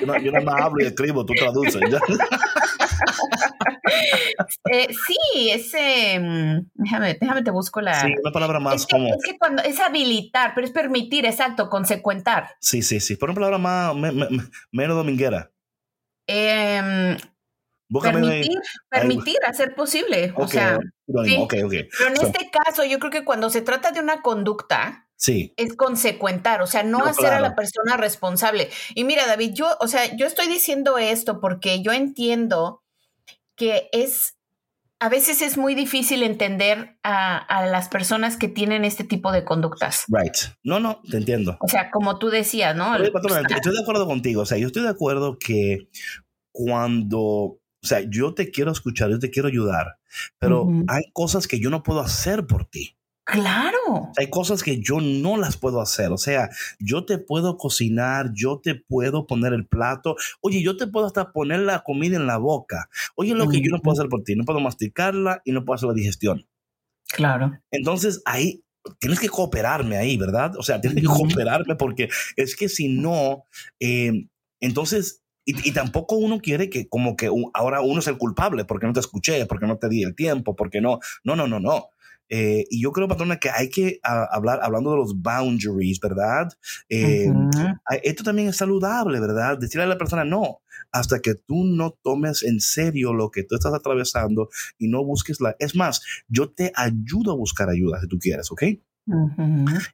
Yo 0.00 0.06
no, 0.06 0.18
yo 0.20 0.30
no 0.32 0.42
más 0.42 0.60
hablo 0.60 0.84
y 0.84 0.86
escribo, 0.86 1.24
tú 1.26 1.32
traduces. 1.34 1.80
Eh, 4.70 4.88
sí, 5.06 5.50
ese. 5.50 6.18
mm, 6.20 6.70
Déjame, 6.74 7.16
déjame 7.20 7.42
te 7.42 7.50
busco 7.50 7.80
la. 7.80 8.00
Sí, 8.02 8.14
una 8.22 8.32
palabra 8.32 8.60
más 8.60 8.74
es, 8.76 8.86
que, 8.86 8.90
como. 8.96 9.08
es 9.14 9.22
que 9.24 9.38
cuando 9.38 9.62
es 9.62 9.80
habilitar, 9.80 10.52
pero 10.54 10.66
es 10.66 10.72
permitir, 10.72 11.24
exacto, 11.26 11.68
consecuentar. 11.70 12.50
Sí, 12.60 12.82
sí, 12.82 13.00
sí. 13.00 13.16
Por 13.16 13.30
una 13.30 13.34
palabra 13.36 13.58
más, 13.58 13.94
me- 13.96 14.12
me- 14.12 14.28
me- 14.28 14.44
menos 14.72 14.96
dominguera. 14.96 15.50
Ahí. 16.28 17.16
permitir, 18.02 18.58
permitir, 18.90 19.36
hacer 19.46 19.74
posible. 19.74 20.32
O 20.36 20.46
sea, 20.46 20.78
sí. 21.24 21.36
ok, 21.38 21.54
ok. 21.64 21.72
pero 21.98 22.10
en 22.10 22.16
So- 22.16 22.26
este 22.26 22.50
caso, 22.50 22.84
yo 22.84 22.98
creo 22.98 23.10
que 23.10 23.24
cuando 23.24 23.48
se 23.50 23.62
trata 23.62 23.90
de 23.92 24.00
una 24.00 24.20
conducta, 24.22 25.06
Sí, 25.20 25.52
es 25.56 25.74
consecuentar, 25.74 26.62
o 26.62 26.68
sea, 26.68 26.84
no, 26.84 26.98
No, 26.98 27.06
hacer 27.06 27.32
a 27.32 27.40
la 27.40 27.56
persona 27.56 27.96
responsable. 27.96 28.70
Y 28.94 29.02
mira, 29.02 29.26
David, 29.26 29.50
yo, 29.52 29.66
o 29.80 29.88
sea, 29.88 30.14
yo 30.16 30.26
estoy 30.26 30.46
diciendo 30.46 30.96
esto 30.96 31.40
porque 31.40 31.82
yo 31.82 31.90
entiendo 31.92 32.84
que 33.58 33.88
es, 33.92 34.36
a 35.00 35.08
veces 35.08 35.42
es 35.42 35.58
muy 35.58 35.74
difícil 35.74 36.22
entender 36.22 36.96
a, 37.02 37.36
a 37.36 37.66
las 37.66 37.88
personas 37.88 38.36
que 38.36 38.48
tienen 38.48 38.84
este 38.84 39.04
tipo 39.04 39.32
de 39.32 39.44
conductas. 39.44 40.04
right. 40.08 40.36
No, 40.62 40.80
no, 40.80 41.02
te 41.10 41.18
entiendo. 41.18 41.56
O 41.60 41.68
sea, 41.68 41.90
como 41.90 42.18
tú 42.18 42.30
decías, 42.30 42.74
¿no? 42.74 42.92
Oye, 42.94 43.12
estoy 43.12 43.72
de 43.72 43.82
acuerdo 43.82 44.06
contigo. 44.06 44.42
O 44.42 44.46
sea, 44.46 44.58
yo 44.58 44.68
estoy 44.68 44.82
de 44.82 44.88
acuerdo 44.88 45.38
que 45.38 45.88
cuando, 46.52 47.20
o 47.20 47.60
sea, 47.82 48.00
yo 48.08 48.34
te 48.34 48.50
quiero 48.50 48.72
escuchar, 48.72 49.10
yo 49.10 49.18
te 49.18 49.30
quiero 49.30 49.48
ayudar, 49.48 49.98
pero 50.38 50.68
hay 50.88 51.04
cosas 51.12 51.46
que 51.46 51.60
yo 51.60 51.70
no 51.70 51.82
puedo 51.82 52.00
hacer 52.00 52.46
por 52.46 52.64
ti. 52.64 52.97
Claro. 53.30 54.10
Hay 54.16 54.30
cosas 54.30 54.62
que 54.62 54.80
yo 54.80 55.00
no 55.02 55.36
las 55.36 55.58
puedo 55.58 55.82
hacer. 55.82 56.12
O 56.12 56.16
sea, 56.16 56.48
yo 56.78 57.04
te 57.04 57.18
puedo 57.18 57.58
cocinar, 57.58 58.30
yo 58.32 58.58
te 58.62 58.74
puedo 58.74 59.26
poner 59.26 59.52
el 59.52 59.66
plato. 59.66 60.16
Oye, 60.40 60.62
yo 60.62 60.78
te 60.78 60.86
puedo 60.86 61.06
hasta 61.06 61.30
poner 61.30 61.60
la 61.60 61.82
comida 61.82 62.16
en 62.16 62.26
la 62.26 62.38
boca. 62.38 62.88
Oye, 63.16 63.34
lo 63.34 63.46
que 63.48 63.60
yo 63.60 63.70
no 63.70 63.82
puedo 63.82 63.98
hacer 63.98 64.08
por 64.08 64.22
ti, 64.24 64.34
no 64.34 64.44
puedo 64.44 64.60
masticarla 64.60 65.42
y 65.44 65.52
no 65.52 65.64
puedo 65.66 65.74
hacer 65.76 65.88
la 65.88 65.94
digestión. 65.94 66.46
Claro. 67.10 67.52
Entonces, 67.70 68.22
ahí 68.24 68.64
tienes 68.98 69.20
que 69.20 69.28
cooperarme 69.28 69.98
ahí, 69.98 70.16
¿verdad? 70.16 70.52
O 70.56 70.62
sea, 70.62 70.80
tienes 70.80 71.02
que 71.02 71.06
cooperarme 71.06 71.76
porque 71.76 72.08
es 72.36 72.56
que 72.56 72.70
si 72.70 72.88
no, 72.88 73.44
eh, 73.78 74.26
entonces, 74.60 75.22
y, 75.44 75.68
y 75.68 75.72
tampoco 75.72 76.16
uno 76.16 76.40
quiere 76.40 76.70
que 76.70 76.88
como 76.88 77.14
que 77.14 77.28
un- 77.28 77.50
ahora 77.52 77.82
uno 77.82 78.00
es 78.00 78.06
el 78.06 78.16
culpable 78.16 78.64
porque 78.64 78.86
no 78.86 78.94
te 78.94 79.00
escuché, 79.00 79.44
porque 79.44 79.66
no 79.66 79.76
te 79.76 79.90
di 79.90 80.02
el 80.02 80.14
tiempo, 80.14 80.56
porque 80.56 80.80
no, 80.80 80.98
no, 81.24 81.36
no, 81.36 81.46
no, 81.46 81.60
no. 81.60 81.90
Eh, 82.28 82.66
y 82.70 82.82
yo 82.82 82.92
creo, 82.92 83.08
patrona, 83.08 83.38
que 83.38 83.50
hay 83.50 83.70
que 83.70 84.00
ah, 84.02 84.28
hablar, 84.30 84.60
hablando 84.62 84.90
de 84.90 84.96
los 84.98 85.20
boundaries, 85.20 86.00
¿verdad? 86.00 86.48
Eh. 86.88 87.28
Ah, 87.56 87.96
Esto 88.02 88.24
también 88.24 88.48
es 88.48 88.56
saludable, 88.56 89.20
¿verdad? 89.20 89.58
Decirle 89.58 89.84
a 89.84 89.88
la 89.88 89.98
persona 89.98 90.24
no, 90.24 90.60
hasta 90.92 91.20
que 91.20 91.34
tú 91.34 91.64
no 91.64 91.96
tomes 92.02 92.42
en 92.42 92.60
serio 92.60 93.12
lo 93.12 93.30
que 93.30 93.44
tú 93.44 93.54
estás 93.54 93.74
atravesando 93.74 94.48
y 94.78 94.88
no 94.88 95.04
busques 95.04 95.40
la... 95.40 95.56
Es 95.58 95.74
más, 95.74 96.02
yo 96.28 96.50
te 96.50 96.72
ayudo 96.74 97.32
a 97.32 97.36
buscar 97.36 97.68
ayuda 97.68 98.00
si 98.00 98.08
tú 98.08 98.18
quieres, 98.18 98.50
¿ok? 98.50 98.62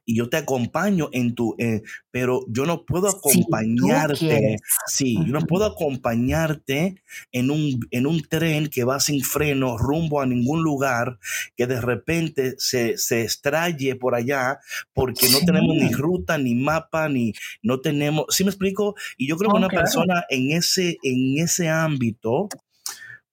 Y 0.05 0.15
yo 0.17 0.29
te 0.29 0.37
acompaño 0.37 1.09
en 1.11 1.35
tu... 1.35 1.55
eh, 1.57 1.81
pero 2.11 2.41
yo 2.47 2.65
no 2.65 2.85
puedo 2.85 3.07
acompañarte. 3.09 4.17
quieres. 4.17 4.61
Sí, 4.87 5.15
yo 5.25 5.33
no 5.33 5.41
puedo 5.41 5.65
acompañarte 5.65 7.01
en 7.31 7.51
un, 7.51 7.79
en 7.91 8.07
un 8.07 8.21
tren 8.21 8.67
que 8.69 8.83
va 8.83 8.99
sin 8.99 9.21
freno 9.23 9.77
rumbo 9.77 10.21
a 10.21 10.25
ningún 10.25 10.63
lugar, 10.63 11.17
que 11.55 11.67
de 11.67 11.81
repente 11.81 12.55
se, 12.57 12.97
se 12.97 13.21
extraye 13.23 13.95
por 13.95 14.15
allá 14.15 14.59
porque 14.93 15.27
no 15.29 15.39
Sí. 15.39 15.45
tenemos 15.45 15.75
ni 15.75 15.89
ruta, 15.93 16.37
ni 16.37 16.55
mapa, 16.55 17.09
ni 17.09 17.33
no 17.61 17.79
tenemos, 17.81 18.25
¿sí 18.29 18.43
me 18.43 18.49
explico? 18.49 18.95
Y 19.17 19.27
yo 19.27 19.37
creo 19.37 19.51
que 19.51 19.57
una 19.57 19.69
persona 19.69 20.23
en 20.29 20.51
ese, 20.51 20.97
en 21.03 21.37
ese 21.43 21.69
ámbito, 21.69 22.47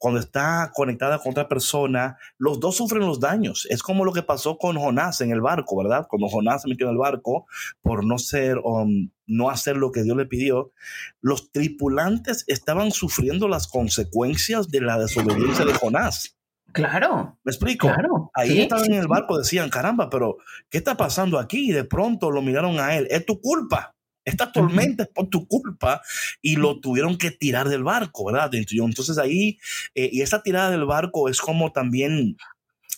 cuando 0.03 0.19
está 0.19 0.73
conectada 0.75 1.21
con 1.21 1.31
otra 1.31 1.49
persona, 1.49 2.19
los 2.37 2.59
dos 2.59 2.75
sufren 2.77 3.07
los 3.07 3.21
daños. 3.21 3.69
Es 3.71 3.85
como 3.85 4.05
lo 4.05 4.13
que 4.13 4.25
pasó 4.25 4.59
con 4.59 4.77
Jonás 4.77 5.21
en 5.21 5.31
el 5.31 5.41
barco, 5.41 5.77
¿verdad? 5.77 6.09
Cuando 6.11 6.27
Jonás 6.27 6.63
se 6.63 6.69
metió 6.69 6.87
en 6.87 6.95
el 6.95 6.99
barco 6.99 7.47
por 7.83 8.05
no 8.05 8.19
ser, 8.19 8.59
um, 8.65 9.11
no 9.29 9.49
hacer 9.49 9.77
lo 9.77 9.93
que 9.93 10.03
Dios 10.03 10.17
le 10.17 10.27
pidió, 10.27 10.73
los 11.21 11.53
tripulantes 11.53 12.43
estaban 12.49 12.91
sufriendo 12.91 13.47
las 13.47 13.69
consecuencias 13.69 14.71
de 14.71 14.81
la 14.81 14.99
desobediencia 14.99 15.65
de 15.65 15.75
Jonás. 15.75 16.37
Claro. 16.73 17.39
¿Me 17.45 17.53
explico? 17.53 17.87
Claro. 17.87 18.33
Ahí 18.35 18.51
Sí, 18.51 18.63
estaban 18.63 18.87
sí, 18.87 18.93
en 18.93 18.99
el 18.99 19.07
barco, 19.07 19.39
decían, 19.39 19.71
caramba, 19.71 20.11
pero 20.11 20.39
¿qué 20.69 20.79
está 20.79 20.97
pasando 20.97 21.39
aquí? 21.39 21.71
Y 21.71 21.73
de 21.73 21.85
pronto 21.85 22.33
lo 22.33 22.43
miraron 22.43 22.81
a 22.81 22.97
él, 22.97 23.07
es 23.09 23.25
tu 23.25 23.41
culpa. 23.41 23.95
Esta 24.25 24.53
tormenta 24.53 25.05
es 25.05 25.09
por 25.09 25.29
tu 25.29 25.47
culpa 25.47 26.03
y 26.41 26.57
lo 26.57 26.81
tuvieron 26.81 27.19
que 27.19 27.31
tirar 27.31 27.69
del 27.69 27.83
barco, 27.83 28.27
¿verdad? 28.27 28.51
Entonces 28.55 29.19
ahí, 29.19 29.59
eh, 29.95 30.11
y 30.13 30.23
esa 30.23 30.43
tirada 30.43 30.71
del 30.71 30.85
barco 30.85 31.29
es 31.29 31.41
como 31.41 31.73
también, 31.73 32.37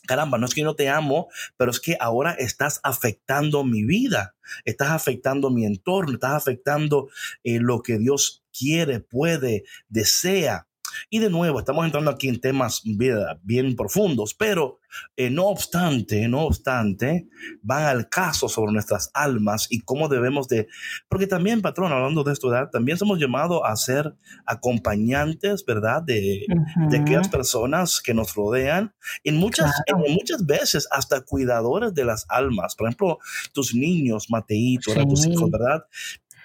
caramba, 0.07 0.37
no 0.39 0.47
es 0.47 0.55
que 0.55 0.61
yo 0.61 0.67
no 0.67 0.77
te 0.77 0.89
amo, 0.89 1.29
pero 1.57 1.71
es 1.71 1.81
que 1.81 1.97
ahora 1.99 2.33
estás 2.33 2.81
afectando 2.83 3.65
mi 3.65 3.85
vida, 3.85 4.35
estás 4.65 4.91
afectando 4.91 5.51
mi 5.51 5.65
entorno, 5.65 6.15
estás 6.15 6.35
afectando 6.35 7.09
eh, 7.43 7.59
lo 7.59 7.81
que 7.81 7.99
Dios 7.99 8.45
quiere, 8.57 9.01
puede, 9.01 9.65
desea. 9.89 10.67
Y 11.11 11.19
de 11.19 11.31
nuevo, 11.31 11.59
estamos 11.59 11.85
entrando 11.85 12.11
aquí 12.11 12.29
en 12.29 12.41
temas 12.41 12.83
bien, 12.85 13.17
bien 13.43 13.77
profundos, 13.77 14.35
pero 14.35 14.81
eh, 15.17 15.31
no 15.31 15.47
obstante, 15.47 16.29
no 16.29 16.43
obstante, 16.43 17.29
van 17.63 17.85
al 17.85 18.09
caso 18.09 18.49
sobre 18.49 18.73
nuestras 18.73 19.11
almas 19.15 19.67
y 19.71 19.81
cómo 19.81 20.09
debemos 20.09 20.49
de, 20.49 20.69
porque 21.09 21.27
también, 21.27 21.63
patrón, 21.63 21.93
hablando 21.93 22.25
de 22.25 22.33
esto, 22.33 22.49
¿verdad? 22.49 22.71
también 22.71 22.99
somos 22.99 23.19
llamados 23.19 23.61
a 23.65 23.75
ser 23.77 24.15
acompañantes, 24.47 25.65
¿verdad? 25.65 26.03
De, 26.03 26.47
de 26.89 26.99
aquellas 26.99 27.29
personas 27.29 28.01
que 28.01 28.15
nos 28.15 28.35
rodean, 28.35 28.95
en 29.25 29.37
muchas, 29.37 29.73
en 29.87 30.13
muchas 30.13 30.45
veces 30.47 30.89
hasta 30.91 31.23
cuidadores 31.23 31.95
de 31.95 32.05
las 32.05 32.27
almas, 32.29 32.75
por 32.75 32.89
ejemplo, 32.89 33.19
tus 33.53 33.75
niños, 33.75 34.31
Mateito, 34.31 34.93
tus 35.07 35.27
hijos, 35.27 35.51
¿verdad? 35.51 35.85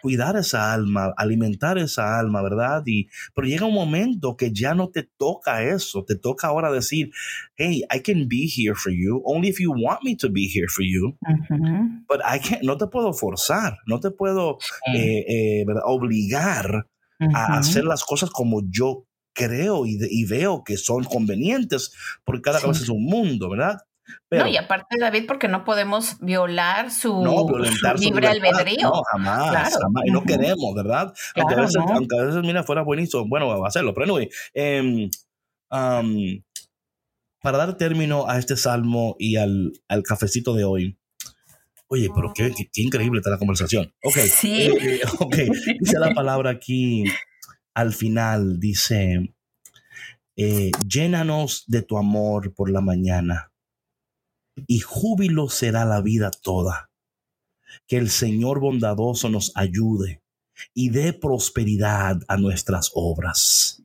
Cuidar 0.02 0.36
esa 0.38 0.74
alma, 0.74 1.14
alimentar 1.18 1.78
esa 1.78 2.20
alma, 2.20 2.41
¿verdad? 2.41 2.84
Y, 2.86 3.10
pero 3.34 3.47
llega 3.47 3.66
un 3.66 3.74
momento 3.74 4.36
que 4.36 4.52
ya 4.54 4.74
no 4.74 4.89
te 4.89 5.04
toca 5.04 5.64
eso, 5.64 6.04
te 6.04 6.16
toca 6.16 6.47
ahora 6.47 6.72
decir, 6.72 7.12
hey, 7.56 7.84
I 7.93 8.00
can 8.02 8.28
be 8.28 8.47
here 8.47 8.76
for 8.76 8.91
you, 8.91 9.22
only 9.26 9.50
if 9.50 9.60
you 9.60 9.72
want 9.72 10.04
me 10.04 10.16
to 10.16 10.30
be 10.30 10.47
here 10.47 10.68
for 10.68 10.84
you, 10.84 11.18
but 12.08 12.22
I 12.24 12.39
can't, 12.39 12.64
no 12.64 12.78
te 12.78 12.88
puedo 12.88 13.14
forzar, 13.14 13.78
no 13.88 14.00
te 14.00 14.12
puedo 14.12 14.58
eh, 14.95 15.26
eh, 15.28 15.66
obligar 15.84 16.88
a 17.34 17.58
hacer 17.58 17.84
las 17.84 18.04
cosas 18.06 18.30
como 18.30 18.62
yo 18.70 19.06
creo 19.34 19.86
y, 19.86 20.26
veo 20.26 20.64
que 20.64 20.78
son 20.78 21.04
convenientes, 21.04 21.93
porque 22.26 22.41
cada 22.41 22.60
vez 22.60 22.82
es 22.82 22.89
un 22.89 23.06
mundo, 23.06 23.50
¿verdad? 23.50 23.78
No, 24.32 24.47
y 24.47 24.57
aparte, 24.57 24.97
David, 24.99 25.26
porque 25.28 25.47
no 25.47 25.64
podemos 25.64 26.20
violar 26.20 26.91
su, 26.91 27.24
libre 27.97 28.28
albedrío. 28.28 28.89
No, 28.89 29.01
jamás, 29.12 29.78
jamás. 29.78 30.03
Y 30.05 30.12
no 30.12 30.24
queremos, 30.24 30.76
¿verdad? 30.76 31.14
aunque, 31.36 31.53
a 31.55 31.57
veces, 31.57 31.78
aunque, 31.78 32.18
a 32.18 32.26
veces, 32.26 32.41
mira, 32.41 32.64
fuera 32.64 32.84
buenísimo, 32.84 33.28
bueno, 33.28 33.47
va 33.47 33.66
a 33.66 33.68
hacerlo. 33.68 33.93
Pero 33.93 34.05
anyway, 34.05 34.30
eh, 34.53 35.10
para 35.70 37.57
dar 37.57 37.78
término 37.78 38.30
a 38.30 38.38
este 38.38 38.55
salmo 38.57 39.16
y 39.20 39.38
al, 39.38 39.74
al 39.88 40.03
cafecito 40.03 40.53
de 40.53 40.64
hoy, 40.64 40.95
Oye, 41.91 42.07
pero 42.14 42.32
qué, 42.36 42.53
qué, 42.72 42.84
increíble 42.84 43.18
está 43.18 43.32
la 43.32 43.39
conversación. 43.39 43.91
Ok, 44.03 44.18
sí. 44.18 44.62
Eh, 44.62 45.01
ok, 45.20 45.36
dice 45.80 45.97
la 45.97 46.14
palabra 46.14 46.51
aquí 46.51 47.03
al 47.74 47.93
final, 47.93 48.60
dice, 48.60 49.34
eh, 50.36 50.72
llénanos 50.88 51.64
de 51.68 51.82
tu 51.82 51.97
amor 51.97 52.53
por 52.53 52.70
la 52.70 52.82
mañana 52.82 53.49
y 54.68 54.80
júbilo 54.80 55.49
será 55.49 55.86
la 55.86 56.01
vida 56.01 56.32
toda. 56.32 56.89
Que 57.88 57.97
el 57.97 58.10
Señor 58.10 58.60
bondadoso 58.60 59.30
nos 59.30 59.51
ayude 59.55 60.22
y 60.74 60.89
dé 60.89 61.14
prosperidad 61.14 62.20
a 62.28 62.38
nuestras 62.38 62.91
obras. 62.93 63.84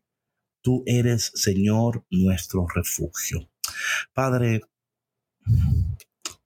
Tú 0.62 0.82
eres, 0.86 1.30
Señor, 1.34 2.04
nuestro 2.10 2.66
refugio. 2.66 3.50
Padre, 4.12 4.62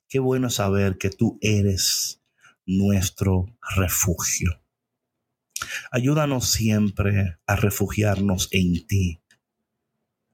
qué 0.09 0.18
bueno 0.18 0.51
saber 0.51 0.99
que 0.99 1.11
tú 1.11 1.39
eres 1.41 2.20
nuestro 2.66 3.47
refugio. 3.76 4.61
Ayúdanos 5.91 6.51
siempre 6.51 7.39
a 7.47 7.57
refugiarnos 7.57 8.49
en 8.53 8.87
ti 8.87 9.20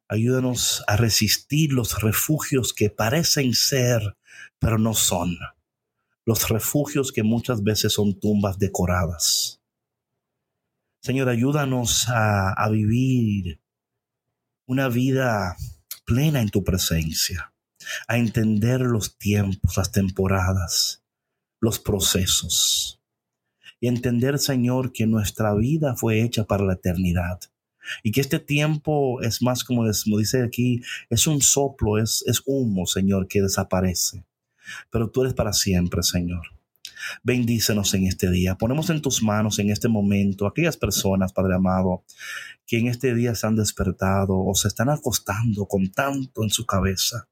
Ayúdanos 0.09 0.85
a 0.87 0.97
resistir 0.97 1.73
los 1.73 2.03
refugios 2.03 2.75
que 2.75 2.91
parecen 2.91 3.55
ser, 3.55 4.19
pero 4.59 4.79
no 4.79 4.95
son. 4.95 5.37
Los 6.27 6.51
refugios 6.51 7.11
que 7.11 7.23
muchas 7.23 7.63
veces 7.63 7.95
son 7.95 8.19
tumbas 8.21 8.59
decoradas. 8.59 9.63
Señor, 11.01 11.29
ayúdanos 11.29 12.07
a, 12.09 12.69
vivir 12.71 13.61
una 14.67 14.89
vida 14.89 15.57
plena 16.05 16.41
en 16.41 16.51
tu 16.51 16.65
presencia, 16.65 17.55
a 18.07 18.19
entender 18.19 18.81
los 18.81 19.19
tiempos, 19.19 19.77
las 19.77 19.91
temporadas, 19.91 21.03
los 21.61 21.79
procesos. 21.79 23.01
Y 23.81 23.89
entender, 23.89 24.39
Señor, 24.39 24.93
que 24.93 25.07
nuestra 25.07 25.55
vida 25.55 25.95
fue 25.97 26.23
hecha 26.23 26.45
para 26.45 26.65
la 26.65 26.75
eternidad 26.75 27.41
y 28.03 28.13
que 28.13 28.21
este 28.21 28.39
tiempo 28.39 29.21
es 29.23 29.43
más 29.43 29.65
como, 29.65 29.87
dice 29.87 30.43
aquí, 30.43 30.83
es 31.11 31.27
un 31.27 31.41
soplo, 31.41 31.99
es, 31.99 32.25
es 32.27 32.43
humo, 32.45 32.87
Señor, 32.87 33.29
que 33.29 33.43
desaparece. 33.43 34.25
Pero 34.91 35.11
tú 35.11 35.23
eres 35.23 35.35
para 35.35 35.53
siempre, 35.53 36.03
Señor. 36.03 36.47
Bendícenos 37.23 37.93
en 37.95 38.07
este 38.07 38.31
día. 38.31 38.57
Ponemos 38.57 38.89
en 38.91 39.03
tus 39.03 39.23
manos 39.23 39.59
en 39.59 39.71
este 39.71 39.89
momento 39.89 40.47
aquellas 40.47 40.77
personas, 40.77 41.33
Padre 41.33 41.55
amado, 41.55 42.05
que 42.67 42.79
en 42.79 42.87
este 42.87 43.15
día 43.15 43.35
se 43.35 43.47
han 43.47 43.57
despertado 43.57 44.39
o 44.39 44.55
se 44.55 44.69
están 44.69 44.89
acostando 44.89 45.67
con 45.67 45.93
tanto 45.93 46.43
en 46.43 46.51
su 46.51 46.65
cabeza, 46.65 47.29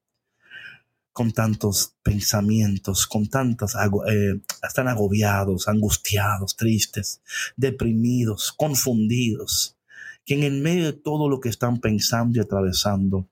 con 1.12 1.32
tantos 1.32 1.94
pensamientos, 2.02 3.06
con 3.06 3.28
tantas, 3.28 3.74
eh, 4.08 4.40
están 4.62 4.88
agobiados, 4.88 5.68
angustiados, 5.68 6.56
tristes, 6.56 7.22
deprimidos, 7.56 8.52
confundidos 8.52 9.76
que 10.24 10.46
en 10.46 10.62
medio 10.62 10.86
de 10.86 10.92
todo 10.92 11.28
lo 11.28 11.40
que 11.40 11.48
están 11.48 11.80
pensando 11.80 12.38
y 12.38 12.42
atravesando, 12.42 13.28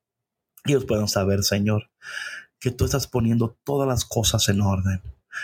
ellos 0.65 0.85
puedan 0.85 1.09
saber, 1.09 1.43
Señor, 1.43 1.91
que 2.59 2.71
tú 2.71 2.85
estás 2.85 3.07
poniendo 3.07 3.57
todas 3.65 3.89
las 3.89 4.05
cosas 4.05 4.49
en 4.49 4.61
orden. 4.61 5.01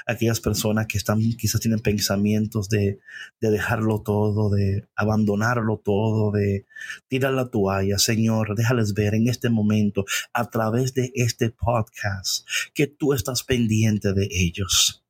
Aquellas 0.06 0.40
personas 0.40 0.86
que 0.88 0.98
están, 0.98 1.20
quizás 1.38 1.60
tienen 1.60 1.80
pensamientos 1.80 2.68
de, 2.68 2.98
de 3.40 3.50
dejarlo 3.50 4.02
todo, 4.02 4.50
de 4.50 4.88
abandonarlo 4.96 5.78
todo, 5.78 6.32
de 6.32 6.66
tirar 7.08 7.32
la 7.32 7.46
toalla. 7.48 7.98
Señor, 7.98 8.56
déjales 8.56 8.94
ver 8.94 9.14
en 9.14 9.28
este 9.28 9.48
momento, 9.48 10.04
a 10.32 10.50
través 10.50 10.92
de 10.92 11.12
este 11.14 11.50
podcast, 11.50 12.46
que 12.74 12.88
tú 12.88 13.12
estás 13.12 13.44
pendiente 13.44 14.12
de 14.12 14.28
ellos 14.30 15.05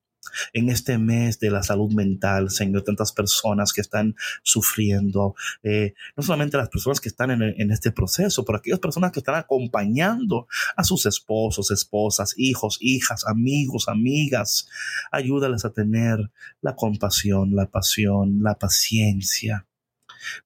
en 0.53 0.69
este 0.69 0.99
mes 0.99 1.39
de 1.39 1.51
la 1.51 1.63
salud 1.63 1.93
mental, 1.93 2.51
Señor, 2.51 2.83
tantas 2.83 3.13
personas 3.13 3.73
que 3.73 3.81
están 3.81 4.15
sufriendo, 4.43 5.35
eh, 5.63 5.95
no 6.17 6.23
solamente 6.23 6.57
las 6.57 6.69
personas 6.69 7.01
que 7.01 7.09
están 7.09 7.31
en, 7.31 7.43
en, 7.43 7.71
este 7.71 7.93
proceso, 7.93 8.45
pero 8.45 8.59
aquellas 8.59 8.81
personas 8.81 9.13
que 9.13 9.21
están 9.21 9.35
acompañando 9.35 10.47
a 10.77 10.85
sus 10.85 11.07
esposos, 11.07 11.71
esposas, 11.71 12.35
hijos, 12.37 12.79
hijas, 12.81 13.27
amigos, 13.27 13.89
amigas. 13.89 14.69
Ayúdales 15.11 15.65
a 15.65 15.73
tener 15.73 16.31
la 16.61 16.75
compasión, 16.75 17.55
la 17.55 17.67
pasión, 17.67 18.43
la 18.43 18.55
paciencia 18.59 19.67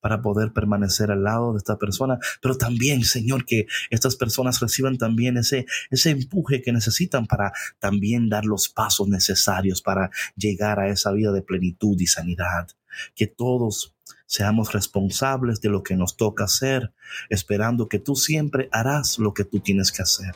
para 0.00 0.22
poder 0.22 0.52
permanecer 0.52 1.10
al 1.10 1.24
lado 1.24 1.52
de 1.52 1.58
esta 1.58 1.78
persona, 1.78 2.18
pero 2.40 2.56
también, 2.56 3.04
Señor, 3.04 3.44
que 3.44 3.66
estas 3.90 4.16
personas 4.16 4.60
reciban 4.60 4.98
también 4.98 5.36
ese, 5.36 5.66
ese 5.90 6.10
empuje 6.10 6.62
que 6.62 6.72
necesitan 6.72 7.26
para 7.26 7.52
también 7.78 8.28
dar 8.28 8.44
los 8.44 8.68
pasos 8.68 9.08
necesarios 9.08 9.82
para 9.82 10.10
llegar 10.36 10.80
a 10.80 10.88
esa 10.88 11.12
vida 11.12 11.32
de 11.32 11.42
plenitud 11.42 11.98
y 12.00 12.06
sanidad. 12.06 12.68
Que 13.14 13.26
todos 13.26 13.94
seamos 14.26 14.72
responsables 14.72 15.60
de 15.60 15.68
lo 15.68 15.82
que 15.82 15.96
nos 15.96 16.16
toca 16.16 16.44
hacer, 16.44 16.92
esperando 17.28 17.88
que 17.88 17.98
tú 17.98 18.14
siempre 18.14 18.68
harás 18.72 19.18
lo 19.18 19.34
que 19.34 19.44
tú 19.44 19.60
tienes 19.60 19.90
que 19.90 20.02
hacer. 20.02 20.34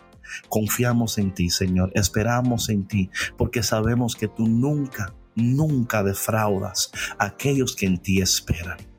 Confiamos 0.49 1.19
en 1.19 1.33
ti, 1.33 1.51
Señor, 1.51 1.93
esperamos 1.95 2.69
en 2.69 2.87
ti, 2.87 3.11
porque 3.37 3.63
sabemos 3.63 4.17
que 4.17 4.29
tú 4.29 4.49
nunca, 4.49 5.15
nunca 5.35 6.03
defraudas 6.03 6.91
a 7.19 7.27
aquellos 7.27 7.77
que 7.77 7.87
en 7.87 7.99
ti 7.99 8.21
esperan. 8.21 8.94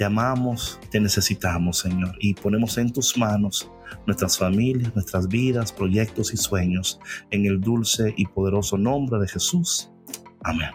Te 0.00 0.06
amamos, 0.06 0.80
te 0.90 0.98
necesitamos, 0.98 1.80
Señor, 1.80 2.16
y 2.20 2.32
ponemos 2.32 2.78
en 2.78 2.90
tus 2.90 3.18
manos 3.18 3.70
nuestras 4.06 4.38
familias, 4.38 4.94
nuestras 4.94 5.28
vidas, 5.28 5.74
proyectos 5.74 6.32
y 6.32 6.38
sueños, 6.38 6.98
en 7.30 7.44
el 7.44 7.60
dulce 7.60 8.14
y 8.16 8.24
poderoso 8.24 8.78
nombre 8.78 9.20
de 9.20 9.28
Jesús. 9.28 9.90
Amén. 10.42 10.70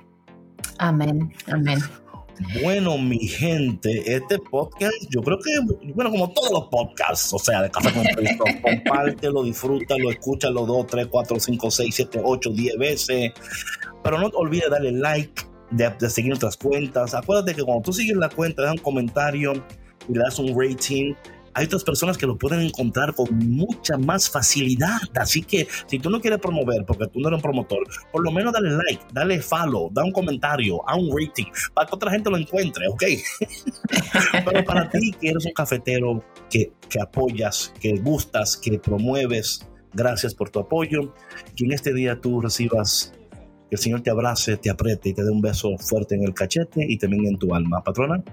Amén, 0.78 1.34
amén. 1.48 1.80
Bueno, 2.62 3.00
mi 3.00 3.18
gente, 3.18 4.14
este 4.16 4.38
podcast, 4.38 4.94
yo 5.10 5.24
creo 5.24 5.40
que, 5.40 5.92
bueno, 5.96 6.12
como 6.12 6.30
todos 6.32 6.52
los 6.52 6.66
podcasts, 6.66 7.34
o 7.34 7.40
sea, 7.40 7.64
de 7.64 7.72
Café 7.72 7.94
con 7.94 8.04
Cristo, 8.04 8.44
compártelo, 8.62 9.44
disfrútalo, 9.44 10.12
escúchalo 10.12 10.68
dos, 10.68 10.86
tres, 10.86 11.08
cuatro, 11.08 11.40
cinco, 11.40 11.72
seis, 11.72 11.96
siete, 11.96 12.22
ocho, 12.24 12.52
diez 12.52 12.78
veces. 12.78 13.32
Pero 14.04 14.20
no 14.20 14.30
te 14.30 14.38
olvides 14.38 14.70
darle 14.70 14.92
like, 14.92 15.42
de, 15.76 16.10
seguir 16.10 16.30
nuestras 16.30 16.58
cuentas. 16.58 17.14
Acuérdate 17.14 17.54
que 17.54 17.64
cuando 17.64 17.84
tú 17.84 17.94
sigues 17.94 18.18
la 18.18 18.30
cuenta, 18.30 18.64
das 18.64 18.74
un 18.74 18.78
comentario 18.78 19.54
y 20.08 20.14
le 20.14 20.20
das 20.20 20.40
un 20.40 20.56
rating. 20.58 21.14
Hay 21.58 21.68
otras 21.68 21.86
personas 21.86 22.18
que 22.18 22.28
lo 22.28 22.38
pueden 22.38 22.60
encontrar 22.60 23.16
con 23.16 23.30
mucha 23.38 23.98
más 23.98 24.30
facilidad. 24.30 25.00
Así 25.16 25.42
que 25.42 25.68
si 25.88 26.00
tú 26.00 26.10
no 26.10 26.20
quieres 26.20 26.40
promover, 26.40 26.86
porque 26.86 27.08
tú 27.08 27.22
no 27.22 27.30
eres 27.30 27.38
un 27.38 27.44
promotor, 27.44 27.80
por 28.12 28.24
lo 28.24 28.32
menos 28.32 28.52
dale 28.52 28.72
like, 28.72 29.06
dale 29.14 29.42
follow, 29.42 29.90
da 29.94 30.04
un 30.04 30.12
comentario, 30.12 30.88
a 30.88 30.98
un 30.98 31.10
rating, 31.18 31.46
para 31.74 31.88
que 31.88 31.96
otra 31.96 32.12
gente 32.12 32.30
lo 32.30 32.38
encuentre, 32.38 32.88
¿ok? 32.90 33.04
Pero 34.46 34.66
para 34.66 34.90
ti 34.90 35.14
que 35.20 35.30
eres 35.30 35.46
un 35.46 35.54
cafetero 35.54 36.22
que, 36.50 36.74
que 36.90 37.00
apoyas, 37.00 37.74
que 37.80 37.94
gustas, 38.00 38.58
que 38.58 38.78
promueves, 38.78 39.66
gracias 39.94 40.36
por 40.36 40.50
tu 40.50 40.60
apoyo. 40.60 41.14
Que 41.56 41.64
en 41.64 41.72
este 41.72 41.94
día 41.94 42.20
tú 42.20 42.42
recibas 42.42 43.14
que 43.76 43.76
el 43.76 43.80
Señor 43.80 44.02
te 44.02 44.10
abrace, 44.10 44.58
te 44.58 44.70
apriete 44.70 45.10
y 45.10 45.14
te 45.14 45.24
dé 45.24 45.32
un 45.32 45.42
beso 45.42 45.78
fuerte 45.78 46.16
en 46.16 46.24
el 46.24 46.34
cachete 46.34 46.86
y 46.88 46.98
también 46.98 47.26
en 47.26 47.38
tu 47.38 47.54
alma. 47.54 47.84
Patrona. 47.84 48.24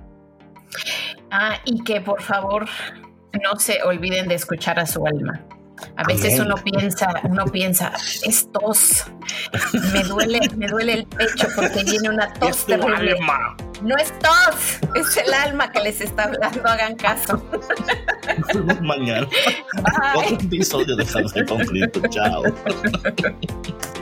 Ah, 1.30 1.56
y 1.64 1.82
que 1.82 2.00
por 2.00 2.20
favor 2.22 2.66
no 3.42 3.58
se 3.58 3.82
olviden 3.82 4.28
de 4.28 4.34
escuchar 4.34 4.78
a 4.78 4.86
su 4.86 5.06
alma. 5.06 5.44
A 5.96 6.04
veces 6.04 6.38
uno 6.38 6.54
piensa, 6.56 7.08
uno 7.24 7.44
piensa, 7.46 7.92
es 8.24 8.48
tos. 8.52 9.04
Me 9.92 10.04
duele, 10.04 10.40
me 10.56 10.68
duele 10.68 10.92
el 10.92 11.06
pecho 11.06 11.48
porque 11.56 11.82
viene 11.82 12.08
una 12.10 12.32
tos 12.40 12.66
terrible. 12.66 13.16
No 13.82 13.96
es 13.96 14.16
tos, 14.20 14.78
es 14.94 15.16
el 15.16 15.34
alma 15.34 15.72
que 15.72 15.80
les 15.80 16.00
está 16.00 16.24
hablando, 16.24 16.68
hagan 16.68 16.94
caso. 16.94 17.42
Mañana. 18.82 19.26
Otro 20.14 20.36
episodio 20.36 20.94
de 20.94 21.04
Café 21.04 21.44
con 21.46 21.58
Cristo. 21.66 22.00
Chao. 22.10 22.44